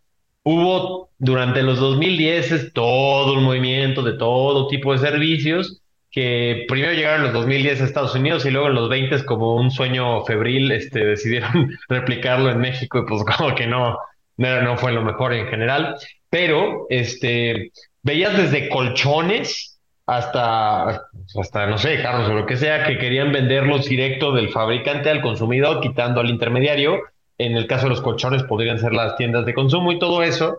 [0.47, 5.83] hubo durante los 2010 todo un movimiento de todo tipo de servicios
[6.17, 9.71] que primero llegaron los 2010 a Estados Unidos y luego en los 20 como un
[9.71, 13.99] sueño febril este, decidieron replicarlo en México y pues como que no,
[14.39, 15.97] no, no fue lo mejor en general.
[16.31, 17.71] Pero este,
[18.03, 21.03] veías desde colchones hasta,
[21.39, 25.21] hasta, no sé, carros o lo que sea, que querían venderlos directo del fabricante al
[25.21, 27.03] consumidor, quitando al intermediario
[27.37, 30.57] en el caso de los colchones podrían ser las tiendas de consumo y todo eso.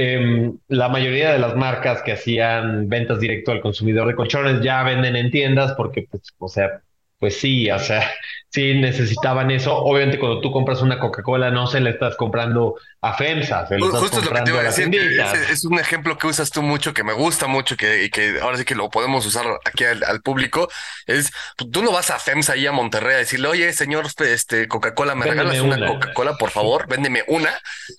[0.00, 4.84] Em, la mayoría de las marcas que hacían ventas directo al consumidor de colchones ya
[4.84, 6.82] venden en tiendas porque, pues, o sea,
[7.18, 8.10] pues sí, o sea,
[8.50, 9.76] sí necesitaban eso.
[9.76, 13.84] Obviamente cuando tú compras una Coca-Cola no se le estás comprando a FEMSA, se le
[13.84, 16.62] estás Justo comprando lo que te iba a decir, es, un ejemplo que usas tú
[16.62, 19.84] mucho, que me gusta mucho que, y que ahora sí que lo podemos usar aquí
[19.84, 20.68] al, público.
[21.06, 24.68] Es, pues, tú no vas a FEMSA ahí a Monterrey a decirle, oye, señor, este
[24.68, 26.88] Coca-Cola, ¿me regalas una, Coca-Cola, por favor?
[26.88, 27.50] Véndeme una.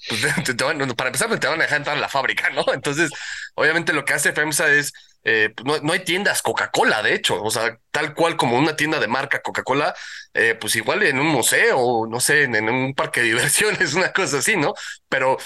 [0.07, 0.21] Pues,
[0.95, 2.65] para empezar, te van a dejar entrar a la fábrica, ¿no?
[2.73, 3.09] Entonces,
[3.55, 7.51] obviamente lo que hace FEMSA es eh, pues, no, hay tiendas Coca-Cola, de hecho, o
[7.51, 9.93] sea, tal cual como una tienda de marca Coca-Cola,
[10.33, 14.37] eh, pues igual en un museo, no sé, en, un parque de diversiones, una cosa
[14.37, 14.73] así, ¿no?
[15.09, 15.37] Pero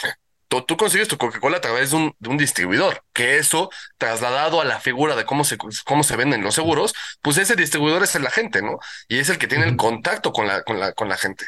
[0.48, 4.66] tú, consigues tu Coca-Cola a través de un, de un, distribuidor, que eso, trasladado a
[4.66, 8.28] la figura de cómo se, cómo se venden los seguros, pues ese distribuidor es el
[8.28, 8.78] agente, ¿no?
[9.08, 11.46] Y es el que tiene el contacto con la, con la, con la gente.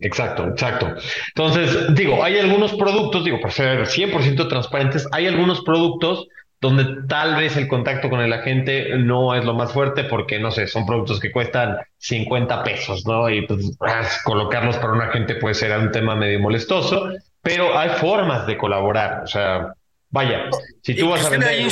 [0.00, 0.94] Exacto, exacto.
[1.28, 6.26] Entonces, digo, hay algunos productos, digo, para ser 100% transparentes, hay algunos productos
[6.64, 10.50] donde tal vez el contacto con el agente no es lo más fuerte porque, no
[10.50, 13.28] sé, son productos que cuestan 50 pesos, ¿no?
[13.28, 13.76] Y pues
[14.24, 19.24] colocarlos para un agente puede ser un tema medio molestoso, pero hay formas de colaborar.
[19.24, 19.74] O sea,
[20.08, 20.48] Vaya,
[20.80, 21.48] si tú vas a vender.
[21.48, 21.68] Hay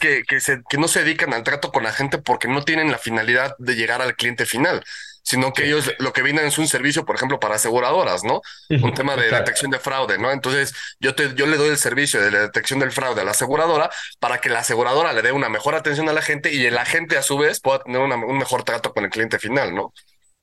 [0.00, 2.90] que, que, se, que no se dedican al trato con la gente porque no tienen
[2.90, 4.82] la finalidad de llegar al cliente final
[5.22, 8.40] sino que ellos lo que vienen es un servicio, por ejemplo, para aseguradoras, ¿no?
[8.68, 10.30] Un tema de detección de fraude, ¿no?
[10.30, 13.30] Entonces, yo, te, yo le doy el servicio de la detección del fraude a la
[13.32, 16.76] aseguradora para que la aseguradora le dé una mejor atención a la gente y el
[16.78, 19.92] agente, a su vez, pueda tener un mejor trato con el cliente final, ¿no?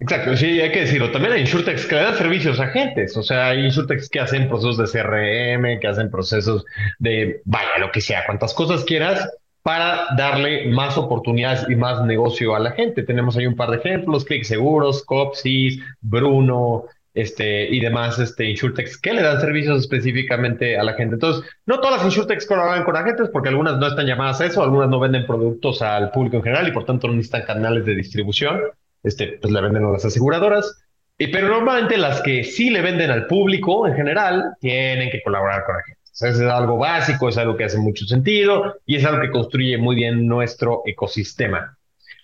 [0.02, 1.12] Exacto, sí, hay que decirlo.
[1.12, 3.18] También hay insurtex que le dan servicios a agentes.
[3.18, 6.64] O sea, hay insurtex que hacen procesos de CRM, que hacen procesos
[7.00, 9.30] de, vaya, lo que sea, cuantas cosas quieras,
[9.62, 13.04] para darle más oportunidades y más negocio a la gente.
[13.04, 18.98] Tenemos ahí un par de ejemplos, Click Seguros, Copsis, Bruno, este, y demás este, insurtex
[18.98, 21.16] que le dan servicios específicamente a la gente.
[21.16, 24.64] Entonces, no todas las insurtex colaboran con agentes porque algunas no están llamadas a eso,
[24.64, 27.96] algunas no venden productos al público en general y por tanto no necesitan canales de
[27.96, 28.62] distribución,
[29.04, 30.84] este, pues le venden a las aseguradoras.
[31.18, 35.66] Y, pero normalmente las que sí le venden al público en general tienen que colaborar
[35.66, 39.32] con agentes es algo básico, es algo que hace mucho sentido y es algo que
[39.32, 41.78] construye muy bien nuestro ecosistema.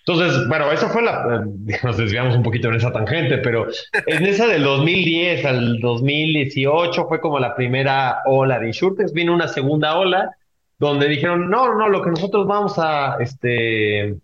[0.06, 3.66] Entonces, bueno, eso fue la, eh, nos desviamos un poquito en esa tangente, pero
[4.06, 9.48] en esa del 2010 al 2018 fue como la primera ola de insurtech, vino una
[9.48, 10.30] segunda ola
[10.78, 14.14] donde dijeron, no, no, lo que nosotros vamos a, este,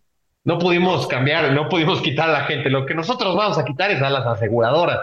[0.44, 3.90] no pudimos cambiar, no pudimos quitar a la gente, lo que nosotros vamos a quitar
[3.90, 5.00] es a las aseguradoras.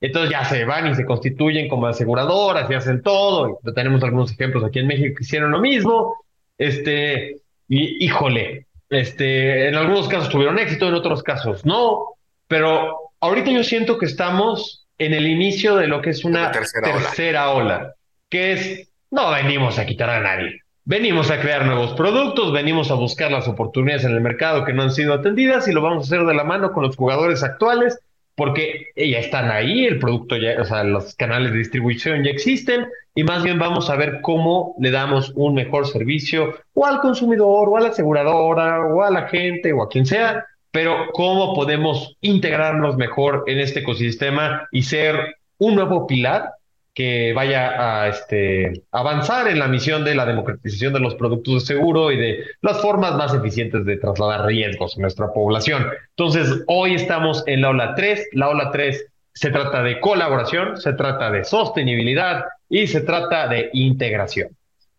[0.00, 3.60] Entonces ya se van y se constituyen como aseguradoras y hacen todo.
[3.62, 6.16] Y tenemos algunos ejemplos aquí en México que hicieron lo mismo.
[6.56, 7.36] Este,
[7.68, 12.14] y híjole, este, en algunos casos tuvieron éxito, en otros casos no.
[12.48, 17.50] Pero ahorita yo siento que estamos en el inicio de lo que es una tercera,
[17.50, 17.94] ola.
[18.28, 20.60] que es, no venimos a quitar a nadie.
[20.84, 24.82] Venimos a crear nuevos productos, venimos a buscar las oportunidades en el mercado que no
[24.82, 28.00] han sido atendidas y lo vamos a hacer de la mano con los jugadores actuales
[28.40, 32.86] porque ya están ahí, el producto ya, o sea, los canales de distribución ya existen
[33.14, 37.68] y más bien vamos a ver cómo le damos un mejor servicio o al consumidor
[37.68, 42.16] o a la aseguradora o a la gente o a quien sea, pero cómo podemos
[42.22, 46.54] integrarnos mejor en este ecosistema y ser un nuevo pilar
[46.94, 51.74] que vaya a este, avanzar en la misión de la democratización de los productos de
[51.74, 55.86] seguro y de las formas más eficientes de trasladar riesgos en nuestra población.
[56.16, 58.28] Entonces, hoy estamos en la ola 3.
[58.32, 63.70] La ola 3 se trata de colaboración, se trata de sostenibilidad y se trata de
[63.72, 64.48] integración.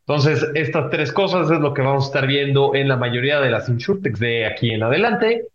[0.08, 3.51] Entonces, estas tres cosas es lo que vamos a estar viendo en la mayoría de
[3.51, 5.45] las insurtechs de aquí en adelante.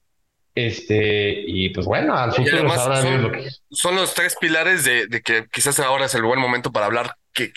[0.56, 5.06] Este, y pues bueno, al futuro sabrán son, lo que son los tres pilares de,
[5.06, 7.52] de, que quizás ahora es el buen momento para hablar que,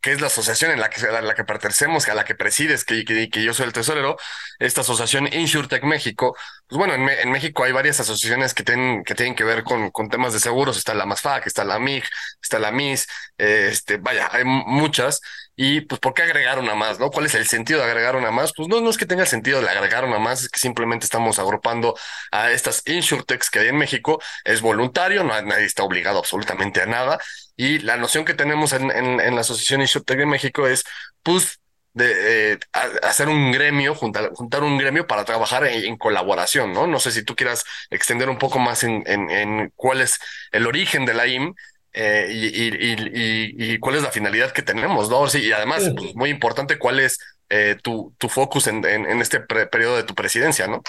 [0.00, 2.84] que, es la asociación en la que, a la que pertenecemos, a la que presides,
[2.84, 4.16] que, que, que yo soy el tesorero,
[4.60, 6.36] esta asociación InsurTech México.
[6.68, 9.90] Pues bueno, en, en, México hay varias asociaciones que tienen que, tienen que ver con,
[9.90, 10.76] con temas de seguros.
[10.78, 12.04] Está la MASFAC, está la MIG,
[12.40, 15.20] está la MIS, este, vaya, hay muchas.
[15.56, 16.98] Y pues, ¿por qué agregar una más?
[16.98, 17.10] ¿No?
[17.10, 18.52] ¿Cuál es el sentido de agregar una más?
[18.56, 21.38] Pues no, no es que tenga sentido de agregar una más, es que simplemente estamos
[21.38, 21.96] agrupando
[22.32, 24.20] a estas insurtechs que hay en México.
[24.44, 27.18] Es voluntario, no, nadie está obligado absolutamente a nada.
[27.56, 30.84] Y la noción que tenemos en, en, en la Asociación Insurtech de México es,
[31.22, 31.60] pues,
[31.94, 32.58] de eh,
[33.02, 36.88] hacer un gremio, juntar, juntar un gremio para trabajar en, colaboración, ¿no?
[36.88, 40.18] No sé si tú quieras extender un poco más en, en, en cuál es
[40.50, 41.54] el origen de la IM
[41.92, 45.28] eh, y, y, y, cuál es la finalidad que tenemos, ¿no?
[45.28, 49.38] Sí, y además, pues, muy importante, cuál es eh, tu, tu focus en, en, este
[49.38, 50.82] periodo de tu presidencia, ¿no?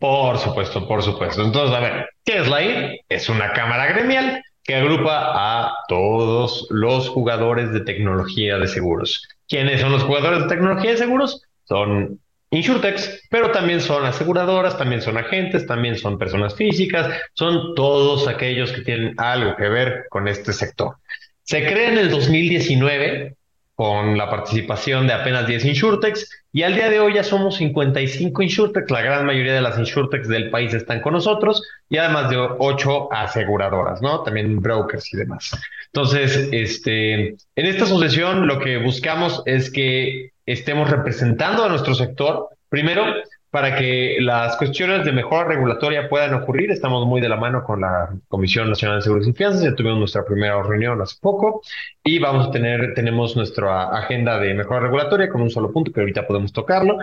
[0.00, 1.44] Por supuesto, por supuesto.
[1.44, 2.96] Entonces, a ver, ¿qué es la IM?
[3.08, 9.28] Es una cámara gremial que agrupa a todos los jugadores de tecnología de seguros.
[9.48, 11.42] ¿Quiénes son los jugadores de tecnología de seguros?
[11.64, 12.20] Son
[12.50, 18.72] insurtechs, pero también son aseguradoras, también son agentes, también son personas físicas, son todos aquellos
[18.72, 20.96] que tienen algo que ver con este sector.
[21.42, 23.36] Se crea en el 2019
[23.74, 28.42] con la participación de apenas 10 insurtechs y al día de hoy ya somos 55
[28.42, 32.36] insurtechs, la gran mayoría de las insurtechs del país están con nosotros y además de
[32.38, 34.22] 8 aseguradoras, ¿no?
[34.22, 35.52] También brokers y demás.
[35.86, 42.48] Entonces, este, en esta asociación lo que buscamos es que estemos representando a nuestro sector,
[42.68, 43.04] primero,
[43.50, 46.70] para que las cuestiones de mejora regulatoria puedan ocurrir.
[46.70, 49.64] Estamos muy de la mano con la Comisión Nacional de Seguros y Fianzas.
[49.64, 51.62] Ya tuvimos nuestra primera reunión hace poco
[52.04, 56.00] y vamos a tener, tenemos nuestra agenda de mejora regulatoria con un solo punto que
[56.00, 56.98] ahorita podemos tocarlo.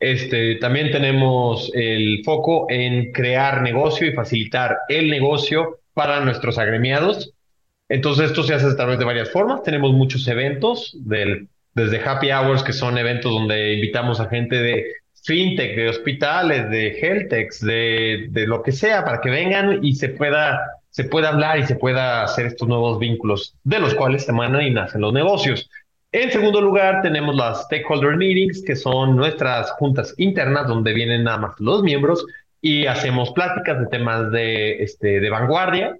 [0.00, 7.32] Este, también tenemos el foco en crear negocio y facilitar el negocio para nuestros agremiados.
[7.88, 9.62] Entonces, esto se hace a través de varias formas.
[9.62, 14.84] Tenemos muchos eventos del desde happy hours, que son eventos donde invitamos a gente de
[15.22, 20.08] fintech, de hospitales, de healtechs, de, de lo que sea, para que vengan y se
[20.10, 24.32] pueda, se pueda hablar y se pueda hacer estos nuevos vínculos, de los cuales se
[24.32, 25.70] emanan y nacen los negocios.
[26.10, 31.38] En segundo lugar, tenemos las stakeholder meetings, que son nuestras juntas internas donde vienen nada
[31.38, 32.26] más los miembros
[32.60, 35.96] y hacemos pláticas de temas de, este, de vanguardia.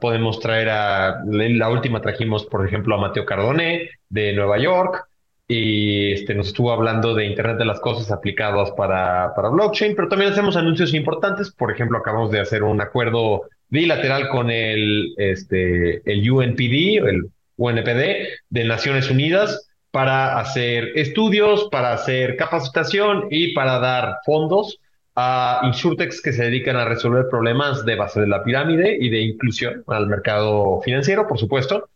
[0.00, 5.06] Podemos traer a, la última trajimos, por ejemplo, a Mateo Cardoné de Nueva York
[5.52, 10.08] y este, nos estuvo hablando de Internet de las Cosas aplicadas para, para blockchain, pero
[10.08, 11.50] también hacemos anuncios importantes.
[11.50, 18.28] Por ejemplo, acabamos de hacer un acuerdo bilateral con el, este, el UNPD, el UNPD
[18.48, 24.78] de Naciones Unidas para hacer estudios, para hacer capacitación y para dar fondos
[25.14, 29.20] a insurtechs que se dedican a resolver problemas de base de la pirámide y de
[29.20, 31.90] inclusión al mercado financiero, por supuesto.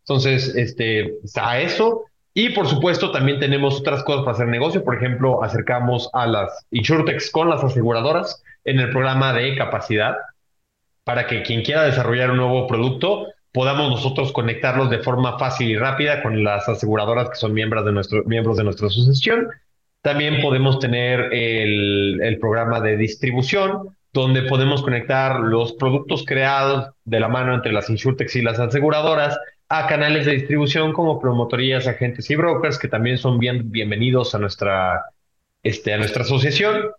[0.00, 2.04] Entonces, este, está eso.
[2.38, 4.84] Y por supuesto, también tenemos otras cosas para hacer negocio.
[4.84, 10.14] Por ejemplo, acercamos a las insurtechs con las aseguradoras en el programa de capacidad
[11.02, 15.76] para que quien quiera desarrollar un nuevo producto podamos nosotros conectarlos de forma fácil y
[15.76, 19.48] rápida con las aseguradoras que son miembros de, nuestro, miembros de nuestra asociación.
[20.02, 27.18] También podemos tener el, el programa de distribución, donde podemos conectar los productos creados de
[27.18, 29.36] la mano entre las insurtechs y las aseguradoras
[29.68, 34.38] a canales de distribución como promotorías, agentes y brokers, que también son bien, bienvenidos a
[34.38, 35.04] nuestra,
[35.62, 36.90] este, a nuestra asociación.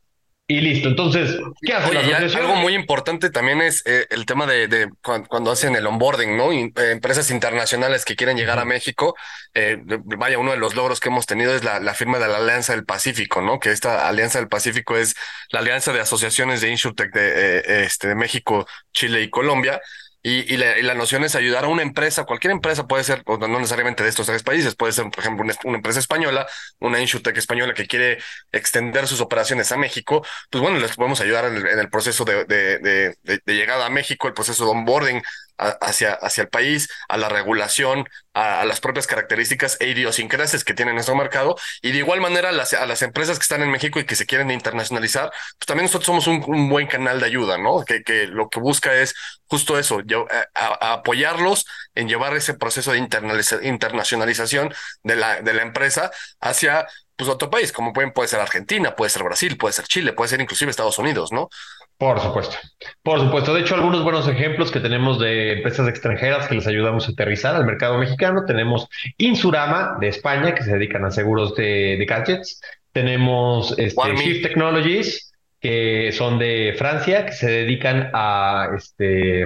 [0.51, 0.89] Y listo.
[0.89, 2.41] Entonces, ¿qué hace la asociación?
[2.41, 6.51] Algo muy importante también es eh, el tema de, cuando, hacen el onboarding, ¿no?
[6.51, 9.15] Eh, empresas internacionales que quieren llegar a México.
[9.53, 9.77] Eh,
[10.17, 12.83] vaya, uno de los logros que hemos tenido es la, firma de la Alianza del
[12.83, 13.59] Pacífico, ¿no?
[13.59, 15.13] Que esta Alianza del Pacífico es
[15.51, 19.79] la alianza de asociaciones de InsurTech de, este, de México, Chile y Colombia.
[20.21, 24.09] Y, la, noción es ayudar a una empresa, cualquier empresa puede ser, no necesariamente de
[24.09, 26.45] estos tres países, puede ser, por ejemplo, una, empresa española,
[26.79, 28.17] una insurtech española que quiere
[28.51, 33.41] extender sus operaciones a México, pues bueno, les podemos ayudar en el, proceso de, de,
[33.45, 35.21] llegada a México, el proceso de onboarding,
[35.59, 40.93] hacia, hacia el país, a la regulación, a, las propias características e idiosincrasias que tiene
[40.93, 41.55] nuestro mercado.
[41.81, 44.25] Y de igual manera, las, a las empresas que están en México y que se
[44.25, 47.83] quieren internacionalizar, pues también nosotros somos un, buen canal de ayuda, ¿no?
[47.85, 49.13] Que, que, lo que busca es
[49.47, 56.11] justo eso, yo, apoyarlos en llevar ese proceso de internacionalización de la, de la empresa
[56.39, 56.87] hacia
[57.19, 60.29] pues otro país, como pueden, puede ser Argentina, puede ser Brasil, puede ser Chile, puede
[60.29, 61.49] ser inclusive Estados Unidos, ¿no?
[61.97, 62.55] Por supuesto,
[63.03, 63.53] por supuesto.
[63.53, 67.57] De hecho, algunos buenos ejemplos que tenemos de empresas extranjeras que les ayudamos a aterrizar
[67.57, 68.45] al mercado mexicano.
[68.47, 72.61] Tenemos Insurama de España, que se dedican a seguros de, gadgets.
[72.93, 79.45] Tenemos este, Shift Technologies, que son de Francia, que se dedican a, este,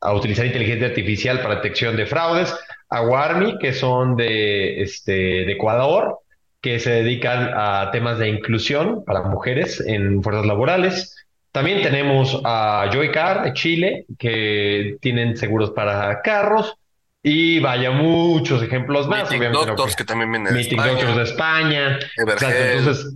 [0.00, 2.54] a utilizar inteligencia artificial para detección de fraudes.
[2.88, 6.20] A Warmi, que son de, este, de Ecuador,
[6.60, 11.16] que se dedican a temas de inclusión para mujeres en fuerzas laborales.
[11.52, 16.76] También tenemos a Joycar de Chile, que tienen seguros para carros.
[17.22, 19.30] Y vaya, muchos ejemplos más.
[19.30, 20.86] Meeting Doctors, que, también vienen de España.
[20.86, 21.98] Doctors de España.
[22.16, 23.14] entonces,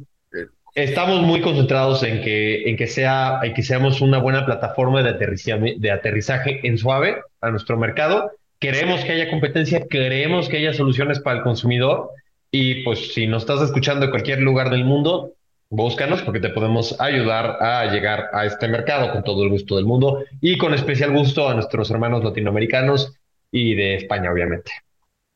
[0.75, 5.11] estamos muy concentrados en que, en que sea, en que seamos una buena plataforma de
[5.11, 8.33] aterrizaje, de aterrizaje en suave a nuestro mercado.
[8.59, 12.11] Queremos que haya competencia, queremos que haya soluciones para el consumidor.
[12.57, 15.33] Y pues si nos estás escuchando en cualquier lugar del mundo,
[15.71, 19.87] búscanos porque te podemos ayudar a llegar a este mercado con todo el gusto del
[19.87, 23.13] mundo y con especial gusto a nuestros hermanos latinoamericanos
[23.51, 24.71] y de España, obviamente.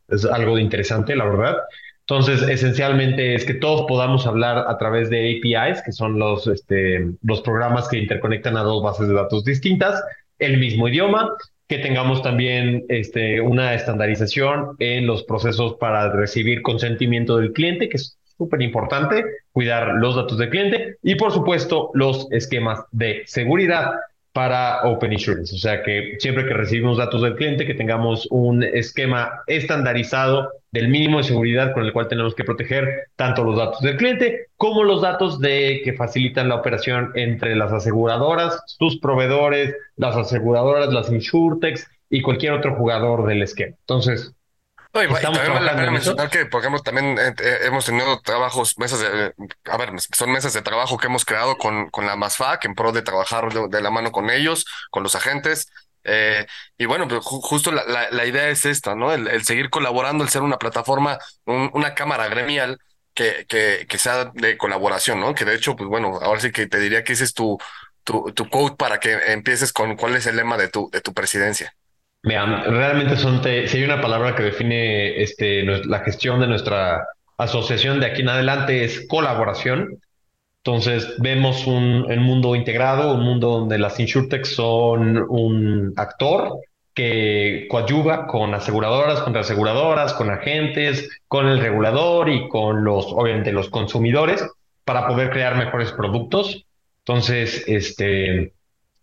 [0.08, 1.56] Es algo interesante, la verdad.
[2.00, 7.06] Entonces, esencialmente es que todos podamos hablar a través de APIs, que son los, este,
[7.22, 10.02] los programas que interconectan a dos bases de datos distintas,
[10.40, 11.30] el mismo idioma,
[11.70, 17.96] que tengamos también este, una estandarización en los procesos para recibir consentimiento del cliente, que
[17.96, 23.92] es súper importante, cuidar los datos del cliente y por supuesto los esquemas de seguridad
[24.40, 25.54] para Open Insurance.
[25.54, 30.88] O sea que siempre que recibimos datos del cliente, que tengamos un esquema estandarizado del
[30.88, 34.82] mínimo de seguridad con el cual tenemos que proteger tanto los datos del cliente como
[34.82, 41.12] los datos de que facilitan la operación entre las aseguradoras, sus proveedores, las aseguradoras, las
[41.12, 43.76] insurtechs y cualquier otro jugador del esquema.
[43.80, 44.32] Entonces,
[44.92, 48.20] no, y, también vale la pena mencionar que, por ejemplo, también eh, eh, hemos tenido
[48.20, 49.32] trabajos, mesas de,
[49.64, 52.90] a ver, son mesas de trabajo que hemos creado con, con la MASFAC en pro
[52.90, 55.70] de trabajar de, la mano con ellos, con los agentes.
[56.02, 59.12] Eh, y bueno, pues justo la, la, idea es esta, ¿no?
[59.12, 62.78] El, seguir colaborando, el ser una plataforma, una cámara gremial
[63.14, 65.34] que, que, que sea de colaboración, ¿no?
[65.34, 67.58] Que de hecho, pues bueno, ahora sí que te diría que ese es tu,
[68.02, 71.12] tu, tu code para que empieces con cuál es el lema de tu, de tu
[71.14, 71.74] presidencia.
[72.22, 73.48] Vean, realmente son, si
[73.78, 77.06] hay una palabra que define este, la gestión de nuestra
[77.38, 79.98] asociación de aquí en adelante es colaboración.
[80.62, 86.58] Entonces vemos un, mundo integrado, un mundo donde las insurtechs son un actor
[86.92, 93.52] que coadyuva con aseguradoras, contra aseguradoras, con agentes, con el regulador y con los, obviamente,
[93.52, 94.46] los consumidores
[94.84, 96.66] para poder crear mejores productos.
[97.06, 98.52] Entonces, este,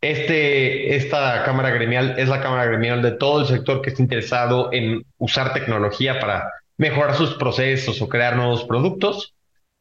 [0.01, 4.71] este, esta Cámara Gremial es la Cámara Gremial de todo el sector que está interesado
[4.71, 9.33] en usar tecnología para mejorar sus procesos o crear nuevos productos.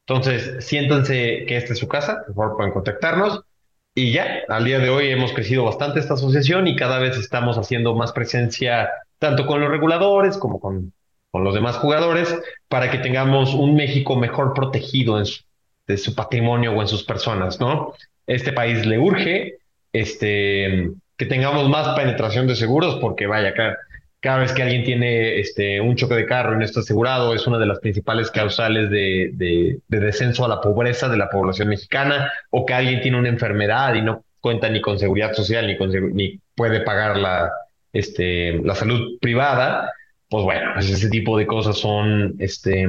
[0.06, 3.42] Entonces, siéntanse que esta es su casa, por favor pueden contactarnos.
[3.94, 7.56] Y ya, al día de hoy hemos crecido bastante esta asociación y cada vez estamos
[7.58, 10.92] haciendo más presencia tanto con los reguladores como con,
[11.30, 12.38] con los demás jugadores
[12.68, 15.42] para que tengamos un México mejor protegido en su,
[15.86, 17.94] de su patrimonio o en sus personas, ¿no?
[18.26, 19.58] Este país le urge,
[20.00, 23.78] este, que tengamos más penetración de seguros, porque vaya, cada,
[24.20, 27.46] cada vez que alguien tiene este, un choque de carro y no está asegurado, es
[27.46, 32.30] una de las principales causales de, de, descenso a la pobreza de la población mexicana,
[32.50, 35.90] o que alguien tiene una enfermedad y no cuenta ni con seguridad social ni, con,
[36.14, 37.50] ni puede pagar la,
[37.92, 39.92] este, la salud privada,
[40.28, 42.88] pues bueno, pues ese tipo de cosas son este,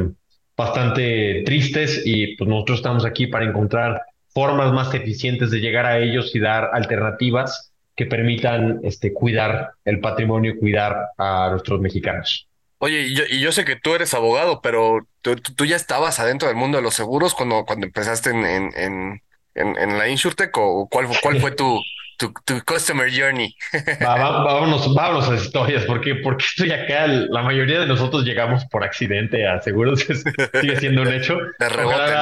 [0.55, 4.01] bastante tristes y pues nosotros estamos aquí para encontrar
[4.37, 9.99] formas más eficientes de llegar a ellos y dar alternativas que permitan este, cuidar el
[9.99, 12.47] patrimonio y cuidar a nuestros mexicanos.
[12.77, 16.49] Oye, y yo, y yo sé que tú eres abogado, pero tú, ya estabas adentro
[16.49, 19.21] del mundo de los seguros cuando, cuando empezaste en, en,
[19.55, 21.81] en, en la InsurTech o cuál, cuál fue tu,
[22.19, 23.55] tu, tu customer journey.
[24.01, 27.07] vámonos, vámonos a historias, porque, porque estoy acá.
[27.07, 30.01] La mayoría de nosotros llegamos por accidente a seguros,
[30.61, 31.39] sigue siendo un hecho.
[31.57, 32.13] De rebote,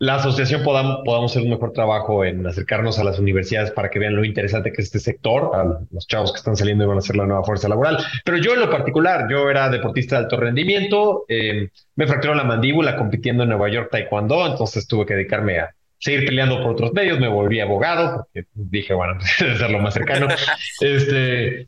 [0.00, 3.98] la asociación podamos, podamos hacer un mejor trabajo en acercarnos a las universidades para que
[3.98, 6.98] vean lo interesante que es este sector, a los chavos que están saliendo y van
[6.98, 7.98] a ser la nueva fuerza laboral.
[8.24, 12.44] Pero yo en lo particular, yo era deportista de alto rendimiento, eh, me fracturó la
[12.44, 16.92] mandíbula compitiendo en Nueva York Taekwondo, entonces tuve que dedicarme a seguir peleando por otros
[16.92, 20.28] medios, me volví abogado, porque dije, bueno, debe ser lo más cercano.
[20.80, 21.66] este,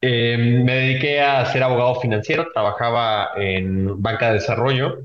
[0.00, 4.98] eh, me dediqué a ser abogado financiero, trabajaba en banca de desarrollo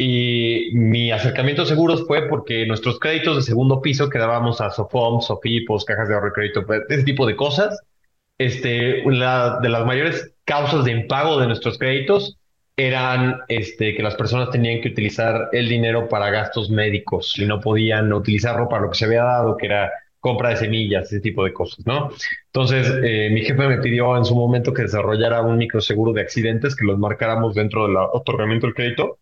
[0.00, 5.20] y mi acercamiento a seguros fue porque nuestros créditos de segundo piso quedábamos a Sofom,
[5.20, 7.80] Sofipos, cajas de ahorro y crédito, pues, ese tipo de cosas.
[8.38, 12.38] Este, una de las mayores causas de impago de nuestros créditos
[12.76, 17.60] eran este, que las personas tenían que utilizar el dinero para gastos médicos y no
[17.60, 19.90] podían utilizarlo para lo que se había dado, que era
[20.20, 22.10] compra de semillas, ese tipo de cosas, ¿no?
[22.46, 26.76] Entonces, eh, mi jefe me pidió en su momento que desarrollara un microseguro de accidentes,
[26.76, 29.18] que los marcáramos dentro del otorgamiento del crédito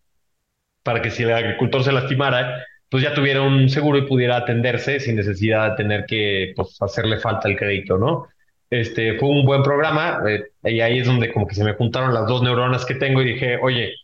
[0.87, 5.01] para que si el agricultor se lastimara, pues ya tuviera un seguro y pudiera atenderse
[5.01, 8.29] sin necesidad de tener que pues, hacerle falta el crédito, ¿no?
[8.69, 12.13] Este, fue un buen programa eh, y ahí es donde como que se me juntaron
[12.13, 13.95] las dos neuronas que tengo y dije, oye,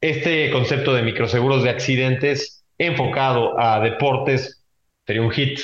[0.00, 4.64] este concepto de microseguros de accidentes enfocado a deportes
[5.04, 5.58] sería un hit.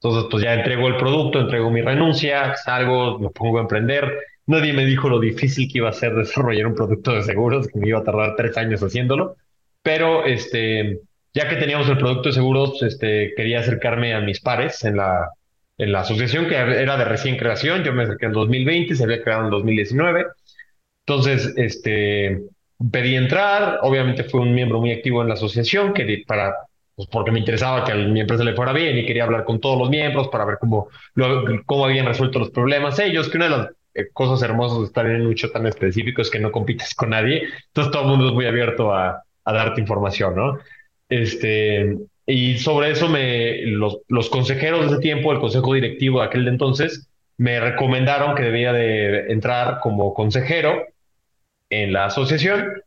[0.00, 4.18] Entonces, pues ya entrego el producto, entrego mi renuncia, salgo, me pongo a emprender.
[4.46, 7.78] Nadie me dijo lo difícil que iba a ser desarrollar un producto de seguros, que
[7.78, 9.36] me iba a tardar tres años haciéndolo.
[9.82, 11.00] Pero este,
[11.34, 15.30] ya que teníamos el producto de seguros, este, quería acercarme a mis pares en la,
[15.78, 17.82] en la asociación que era de recién creación.
[17.82, 20.26] Yo me acerqué en 2020, se había creado en 2019.
[21.06, 22.42] Entonces, este,
[22.90, 23.78] pedí entrar.
[23.82, 26.54] Obviamente fui un miembro muy activo en la asociación que para,
[26.94, 29.60] pues porque me interesaba que a mi empresa le fuera bien y quería hablar con
[29.60, 30.88] todos los miembros para ver cómo,
[31.66, 35.06] cómo habían resuelto los problemas ellos, que una de las eh, cosas hermosas de estar
[35.06, 37.44] en un nicho tan específico es que no compites con nadie.
[37.68, 40.58] Entonces todo el mundo es muy abierto a, a darte información, ¿no?
[41.08, 46.26] Este, y sobre eso me, los, los consejeros de ese tiempo, el consejo directivo de
[46.26, 50.86] aquel de entonces, me recomendaron que debía de entrar como consejero
[51.70, 52.82] en la asociación.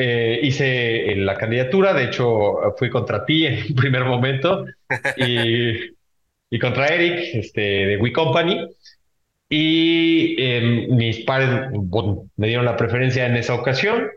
[0.00, 4.64] Eh, hice la candidatura, de hecho fui contra ti en un primer momento
[5.16, 5.72] y,
[6.50, 8.66] y contra Eric este, de We Company.
[9.50, 11.70] Y em, mis padres
[12.36, 14.08] me dieron la preferencia en esa ocasión.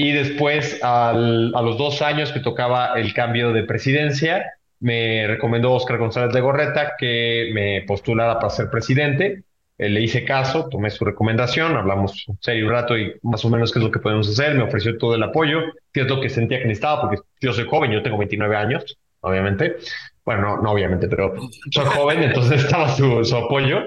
[0.00, 4.46] Y después, a los dos años que tocaba el cambio de presidencia,
[4.78, 9.42] me recomendó Oscar González de Gorreta que me postulara para ser presidente.
[9.76, 13.72] Eh, le hice caso, tomé su recomendación, hablamos un serio rato y más o menos
[13.72, 14.54] qué es lo que podemos hacer.
[14.54, 17.66] Me ofreció todo el apoyo, qué es lo que sentía que necesitaba, porque yo soy
[17.66, 19.78] joven, yo tengo 29 años, obviamente.
[20.24, 21.34] Bueno, no, no obviamente, pero
[21.72, 23.80] soy joven, entonces estaba su, su apoyo.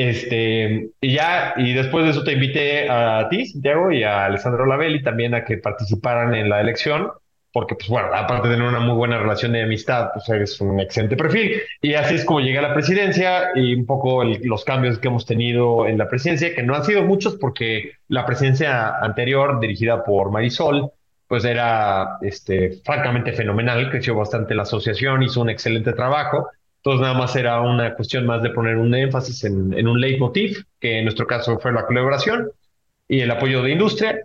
[0.00, 4.64] Este, y ya, y después de eso te invité a ti, Santiago, y a Alessandro
[4.64, 7.08] Lavelli también a que participaran en la elección,
[7.52, 10.78] porque, pues bueno, aparte de tener una muy buena relación de amistad, pues eres un
[10.78, 11.62] excelente perfil.
[11.82, 15.26] Y así es como llegué a la presidencia y un poco los cambios que hemos
[15.26, 20.30] tenido en la presidencia, que no han sido muchos porque la presidencia anterior, dirigida por
[20.30, 20.92] Marisol,
[21.26, 26.48] pues era este, francamente fenomenal, creció bastante la asociación, hizo un excelente trabajo
[26.78, 30.64] entonces nada más era una cuestión más de poner un énfasis en, en un leitmotiv,
[30.80, 32.50] que en nuestro caso fue la colaboración
[33.08, 34.20] y el apoyo de industria.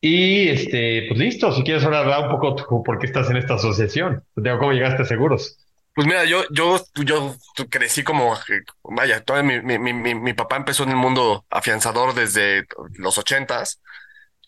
[0.00, 4.24] Y este, pues listo, si quieres ahora un poco por qué estás en esta asociación.
[4.34, 5.56] ¿Cómo llegaste a Seguros?
[5.94, 7.36] Pues mira, yo, yo, yo
[7.68, 8.34] crecí como,
[8.82, 13.80] vaya, todo mi, mi, mi, mi papá empezó en el mundo afianzador desde los ochentas.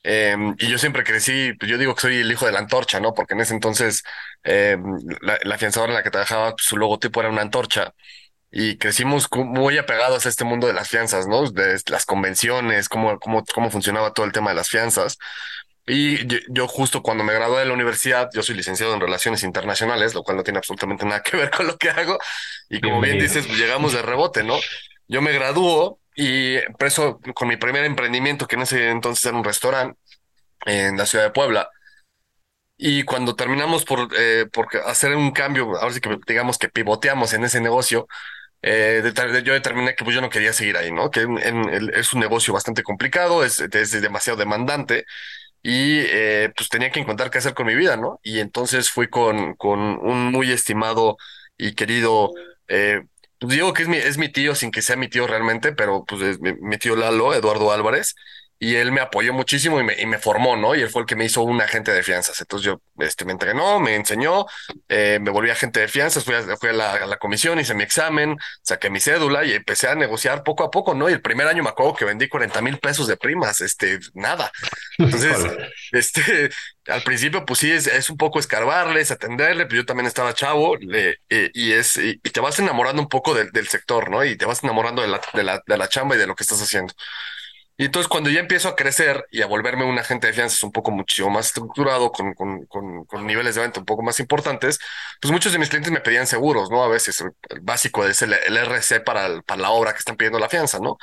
[0.06, 3.00] Em, y yo siempre crecí, pues yo digo que soy el hijo de la antorcha,
[3.00, 3.14] ¿no?
[3.14, 4.02] Porque en ese entonces
[4.44, 4.76] eh,
[5.22, 7.94] la, la, afianzadora en la que trabajaba, pues, su logotipo era una antorcha.
[8.50, 11.50] Y crecimos muy apegados a este mundo de las fianzas, ¿no?
[11.50, 15.18] De las convenciones, cómo, cómo, cómo funcionaba todo el tema de las fianzas.
[15.86, 19.42] Y yo, yo, justo cuando me gradué de la universidad, yo soy licenciado en Relaciones
[19.42, 22.18] Internacionales, lo cual no tiene absolutamente nada que ver con lo que hago.
[22.68, 24.56] Y como bien dices, pues, llegamos de rebote, ¿no?
[25.08, 29.44] Yo me graduó y preso con mi primer emprendimiento, que en ese entonces era un
[29.44, 29.98] restaurante
[30.66, 31.70] en la ciudad de Puebla.
[32.76, 37.32] Y cuando terminamos por, eh, por hacer un cambio, ahora sí que digamos que pivoteamos
[37.32, 38.08] en ese negocio,
[38.62, 39.02] eh,
[39.44, 41.10] yo determiné que pues yo no quería seguir ahí, ¿no?
[41.10, 41.26] Que
[41.94, 45.06] es un negocio bastante complicado, es, es demasiado demandante
[45.62, 48.20] y eh, pues tenía que encontrar qué hacer con mi vida, ¿no?
[48.22, 51.16] Y entonces fui con, con un muy estimado
[51.58, 52.32] y querido
[52.68, 53.02] eh,
[53.44, 56.04] pues digo que es mi, es mi tío sin que sea mi tío realmente, pero
[56.04, 58.14] pues es mi, tío Lalo, Eduardo Álvarez,
[58.58, 60.74] y él me apoyó muchísimo y me, y me, formó, ¿no?
[60.74, 62.40] Y él fue el que me hizo un agente de fianzas.
[62.40, 64.46] Entonces yo este, me entrenó, me enseñó,
[64.88, 67.74] eh, me volví agente de fianzas, fui, a, fui a, la, a, la, comisión, hice
[67.74, 71.10] mi examen, saqué mi cédula y empecé a negociar poco a poco, ¿no?
[71.10, 74.50] Y el primer año me acuerdo que vendí 40 mil pesos de primas, este, nada.
[74.98, 75.36] Entonces,
[75.92, 76.50] este,
[76.86, 80.76] al principio, pues sí, es, es, un poco escarbarles, atenderle, pero yo también estaba chavo
[80.76, 84.24] le, eh, y es, y, y, te vas enamorando un poco del, del sector, ¿no?
[84.24, 86.44] Y te vas enamorando de la, de, la, de la chamba y de lo que
[86.44, 86.94] estás haciendo.
[87.76, 90.70] Y entonces cuando ya empiezo a crecer y a volverme un agente de fianzas un
[90.70, 94.78] poco muchísimo más estructurado, con, con, con, niveles de venta un poco más importantes,
[95.20, 96.84] pues muchos de mis clientes me pedían seguros, ¿no?
[96.84, 100.38] A veces el, básico es el, el RC para, para la obra que están pidiendo
[100.38, 100.98] la fianza, ¿no?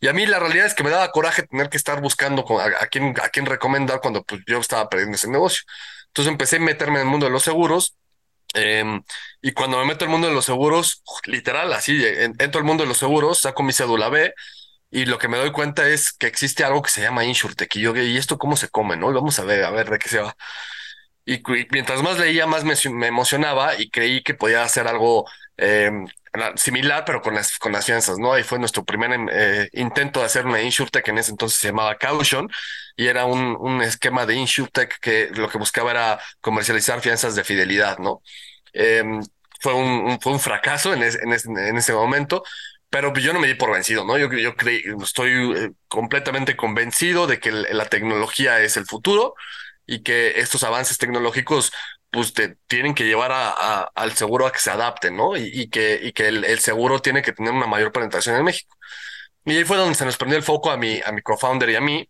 [0.00, 2.64] Y a mí la realidad es que me daba coraje tener que estar buscando a,
[2.82, 5.64] a, quién, a quién recomendar cuando pues, yo estaba perdiendo ese negocio.
[6.08, 7.96] Entonces empecé a meterme en el mundo de los seguros.
[8.54, 9.00] Eh,
[9.42, 12.02] y cuando me meto en el mundo de los seguros, literal, así,
[12.38, 14.32] entro al mundo de los seguros, saco mi cédula B,
[14.96, 17.76] y lo que me doy cuenta es que existe algo que se llama InsurTech.
[17.76, 18.96] Y yo, ¿y esto cómo se come?
[18.96, 19.12] ¿No?
[19.12, 20.34] Vamos a ver, a ver de qué se va.
[21.26, 25.26] Y, y mientras más leía, más me, me, emocionaba y creí que podía hacer algo
[25.58, 25.90] eh,
[26.54, 28.32] similar, pero con las, con las fianzas, ¿no?
[28.32, 31.98] Ahí fue nuestro primer eh, intento de hacer una InsurTech, en ese entonces se llamaba
[31.98, 32.48] Caution,
[32.96, 37.44] y era un, un esquema de InsurTech que lo que buscaba era comercializar fianzas de
[37.44, 38.22] fidelidad, ¿no?
[38.72, 39.04] Eh,
[39.60, 42.42] fue un, fue un fracaso en, es, en, es, en ese momento,
[42.96, 44.16] pero yo no me di por vencido, ¿no?
[44.16, 49.34] Yo, yo creí, estoy eh, completamente convencido de que la tecnología es el futuro
[49.86, 51.72] y que estos avances tecnológicos
[52.10, 55.36] pues te tienen que llevar a, a, al seguro a que se adapte, ¿no?
[55.36, 58.44] Y, y que, y que el, el, seguro tiene que tener una mayor penetración en
[58.44, 58.74] México.
[59.44, 61.76] Y ahí fue donde se nos prendió el foco a mi, a mi co-founder y
[61.76, 62.08] a mí.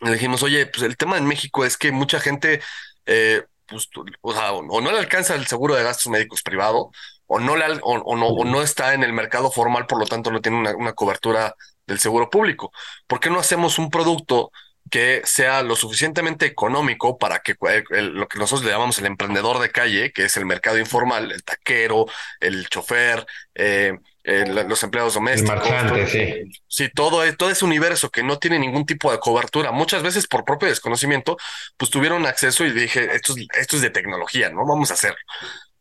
[0.00, 2.62] Le dijimos, oye, pues el tema en México es que mucha gente,
[3.06, 3.88] eh, pues,
[4.22, 6.90] o, sea, o no le alcanza el seguro de gastos médicos privado,
[7.26, 10.06] o no, le, o, o, no, o no está en el mercado formal, por lo
[10.06, 11.54] tanto no tiene una, una cobertura
[11.86, 12.72] del seguro público.
[13.06, 14.50] ¿Por qué no hacemos un producto
[14.90, 17.54] que sea lo suficientemente económico para que
[17.90, 21.32] el, lo que nosotros le llamamos el emprendedor de calle, que es el mercado informal,
[21.32, 22.06] el taquero,
[22.40, 23.94] el chofer, eh,
[24.24, 26.60] el, los empleados domésticos, el marchante, sí.
[26.66, 30.44] sí, todo, todo ese universo que no tiene ningún tipo de cobertura, muchas veces por
[30.44, 31.36] propio desconocimiento,
[31.76, 34.66] pues tuvieron acceso y dije, esto es, esto es de tecnología, ¿no?
[34.66, 35.18] Vamos a hacerlo.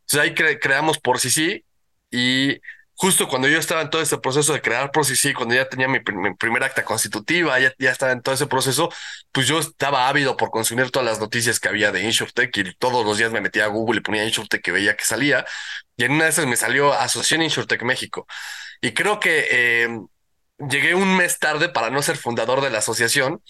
[0.03, 1.65] Entonces ahí cre creamos por sí sí
[2.11, 2.59] y
[2.95, 5.99] justo cuando yo estaba en todo ese proceso de crear sí cuando ya tenía mi,
[5.99, 8.89] primer acta constitutiva, ya, ya estaba en todo ese proceso,
[9.31, 13.05] pues yo estaba ávido por consumir todas las noticias que había de InsurTech y todos
[13.05, 15.45] los días me metía a Google y ponía InsurTech que veía que salía.
[15.97, 18.27] Y en una de esas me salió Asociación InsurTech México.
[18.81, 19.89] Y creo que eh,
[20.69, 23.41] llegué un mes tarde para no ser fundador de la asociación,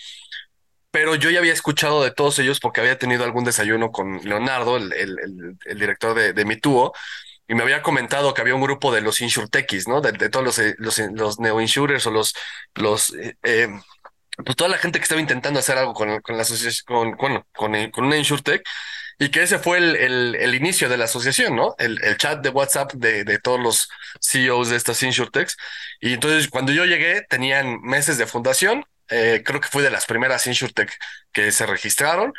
[0.93, 4.77] pero yo ya había escuchado de todos ellos porque había tenido algún desayuno con Leonardo,
[4.77, 6.93] el, el, director de, de Mituo,
[7.47, 10.01] y me había comentado que había un grupo de los insurtechies, ¿no?
[10.01, 12.35] De, todos los, eh, los, los neo-insurers o los,
[12.75, 13.69] los eh, eh,
[14.45, 17.47] pues toda la gente que estaba intentando hacer algo con, con la asociación, con, bueno,
[17.55, 18.63] con, con una insurtech,
[19.17, 21.73] y que ese fue el, el, el, inicio de la asociación, ¿no?
[21.79, 23.89] El, el chat de WhatsApp de, de, todos los
[24.21, 25.57] CEOs de estas insurtechs.
[25.99, 28.85] Y entonces, cuando yo llegué, tenían meses de fundación.
[29.43, 30.91] Creo que fue de las primeras insurtech
[31.31, 32.33] que se registraron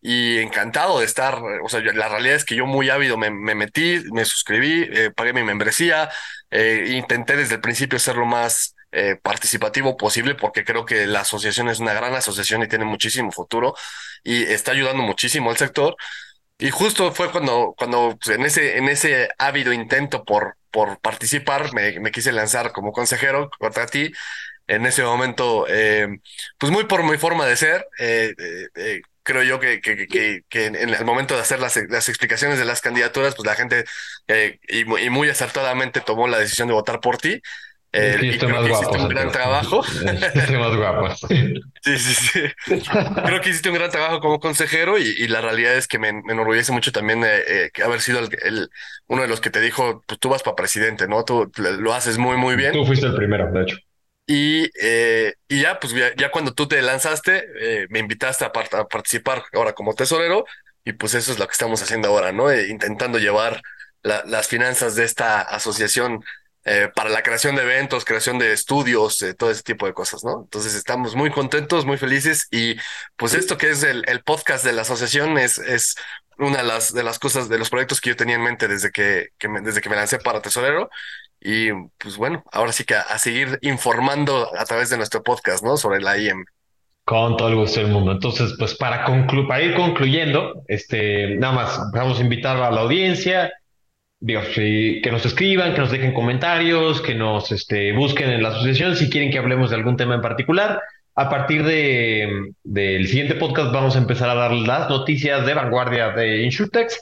[0.00, 4.00] y encantado de estar, o sea, la realidad es que yo muy ávido me, metí,
[4.12, 6.08] me suscribí, eh, pagué mi membresía,
[6.50, 11.20] eh, intenté desde el principio ser lo más eh, participativo posible porque creo que la
[11.20, 13.74] asociación es una gran asociación y tiene muchísimo futuro
[14.24, 15.96] y está ayudando muchísimo al sector.
[16.58, 21.72] Y justo fue cuando, cuando pues, en ese, en ese ávido intento por, por participar,
[21.72, 24.12] me, me quise lanzar como consejero contra ti
[24.68, 25.66] en ese momento,
[26.58, 27.86] pues muy por mi forma de ser,
[29.28, 32.64] creo yo que, que, que, que, en el momento de hacer las, las explicaciones de
[32.64, 33.84] las candidaturas, pues la gente
[34.26, 37.42] eh, y, y, muy acertadamente tomó la decisión de votar por ti.
[37.92, 39.82] Eh, y creo que hiciste un gran trabajo.
[40.02, 41.08] más guapo.
[41.80, 42.80] Sí, sí, sí.
[43.24, 46.12] creo que hiciste un gran trabajo como consejero y, y la realidad es que me,
[46.12, 48.68] me enorgullece mucho también eh, eh haber sido el, el,
[49.06, 51.24] uno de los que te dijo, pues tú vas para presidente, ¿no?
[51.24, 52.72] Tú lo haces muy, muy bien.
[52.72, 53.76] Tú fuiste el primero, de hecho.
[54.30, 59.42] Y, eh, y ya, pues ya, cuando tú te lanzaste, eh, me invitaste a, participar
[59.54, 60.44] ahora como tesorero
[60.84, 62.50] y pues eso es lo que estamos haciendo ahora, ¿no?
[62.50, 63.62] Eh, intentando llevar
[64.02, 66.22] las finanzas de esta asociación
[66.94, 70.42] para la creación de eventos, creación de estudios, todo ese tipo de cosas, ¿no?
[70.44, 72.76] Entonces estamos muy contentos, muy felices y
[73.16, 75.96] pues esto que es el, el podcast de la asociación es, es
[76.38, 78.90] una de las, de las cosas, de los proyectos que yo tenía en mente desde
[78.90, 80.90] que, que me, desde que me lancé para tesorero
[81.40, 85.76] y pues bueno, ahora sí que a, seguir informando a través de nuestro podcast, ¿no?
[85.76, 86.44] Sobre la IEM.
[87.04, 88.12] Con todo el gusto del mundo.
[88.12, 89.06] Entonces, pues para,
[89.48, 93.50] para ir concluyendo, este, nada más vamos a invitar a la audiencia,
[94.20, 99.08] que nos escriban, que nos dejen comentarios, que nos este, busquen en la asociación si
[99.08, 100.82] quieren que hablemos de algún tema en particular.
[101.14, 106.10] A partir de, del siguiente podcast vamos a empezar a dar las noticias de vanguardia
[106.10, 107.00] de Insurtex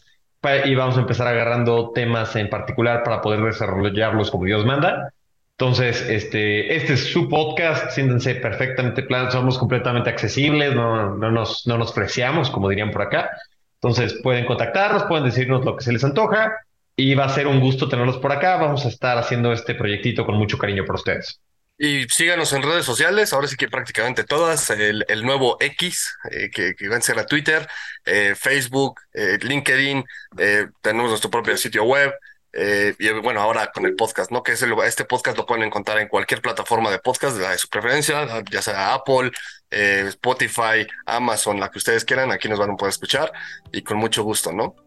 [0.64, 5.12] y vamos a empezar agarrando temas en particular para poder desarrollarlos como Dios manda.
[5.58, 11.66] Entonces, este, este es su podcast, siéntense perfectamente planos, somos completamente accesibles, no, no, nos,
[11.66, 13.30] no nos preciamos, como dirían por acá.
[13.80, 16.52] Entonces, pueden contactarnos, pueden decirnos lo que se les antoja
[16.94, 18.56] y va a ser un gusto tenerlos por acá.
[18.58, 21.40] Vamos a estar haciendo este proyectito con mucho cariño para ustedes.
[21.78, 26.48] Y síganos en redes sociales, ahora sí que prácticamente todas, el, el nuevo X, eh,
[26.50, 27.68] que, que va a ser a Twitter,
[28.06, 30.02] eh, Facebook, eh, LinkedIn,
[30.80, 32.14] tenemos nuestro propio sitio web,
[32.98, 34.42] y bueno, ahora con el podcast, ¿no?
[34.42, 37.68] Que es este podcast lo pueden encontrar en cualquier plataforma de podcast la de su
[37.68, 39.30] preferencia, ya sea Apple,
[39.70, 43.30] Spotify, Amazon, la que ustedes quieran, aquí nos van a poder escuchar
[43.72, 44.85] y con mucho gusto, ¿no?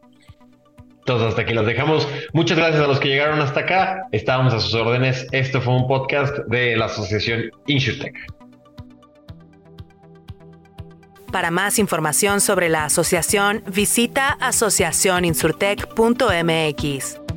[1.00, 2.08] Entonces, hasta aquí los dejamos.
[2.34, 4.08] Muchas gracias a los que llegaron hasta acá.
[4.12, 5.26] Estábamos a sus órdenes.
[5.32, 8.14] Esto fue un podcast de la Asociación InsurTech.
[11.32, 17.29] Para más información sobre la asociación, visita asociacioninsurtech.mx.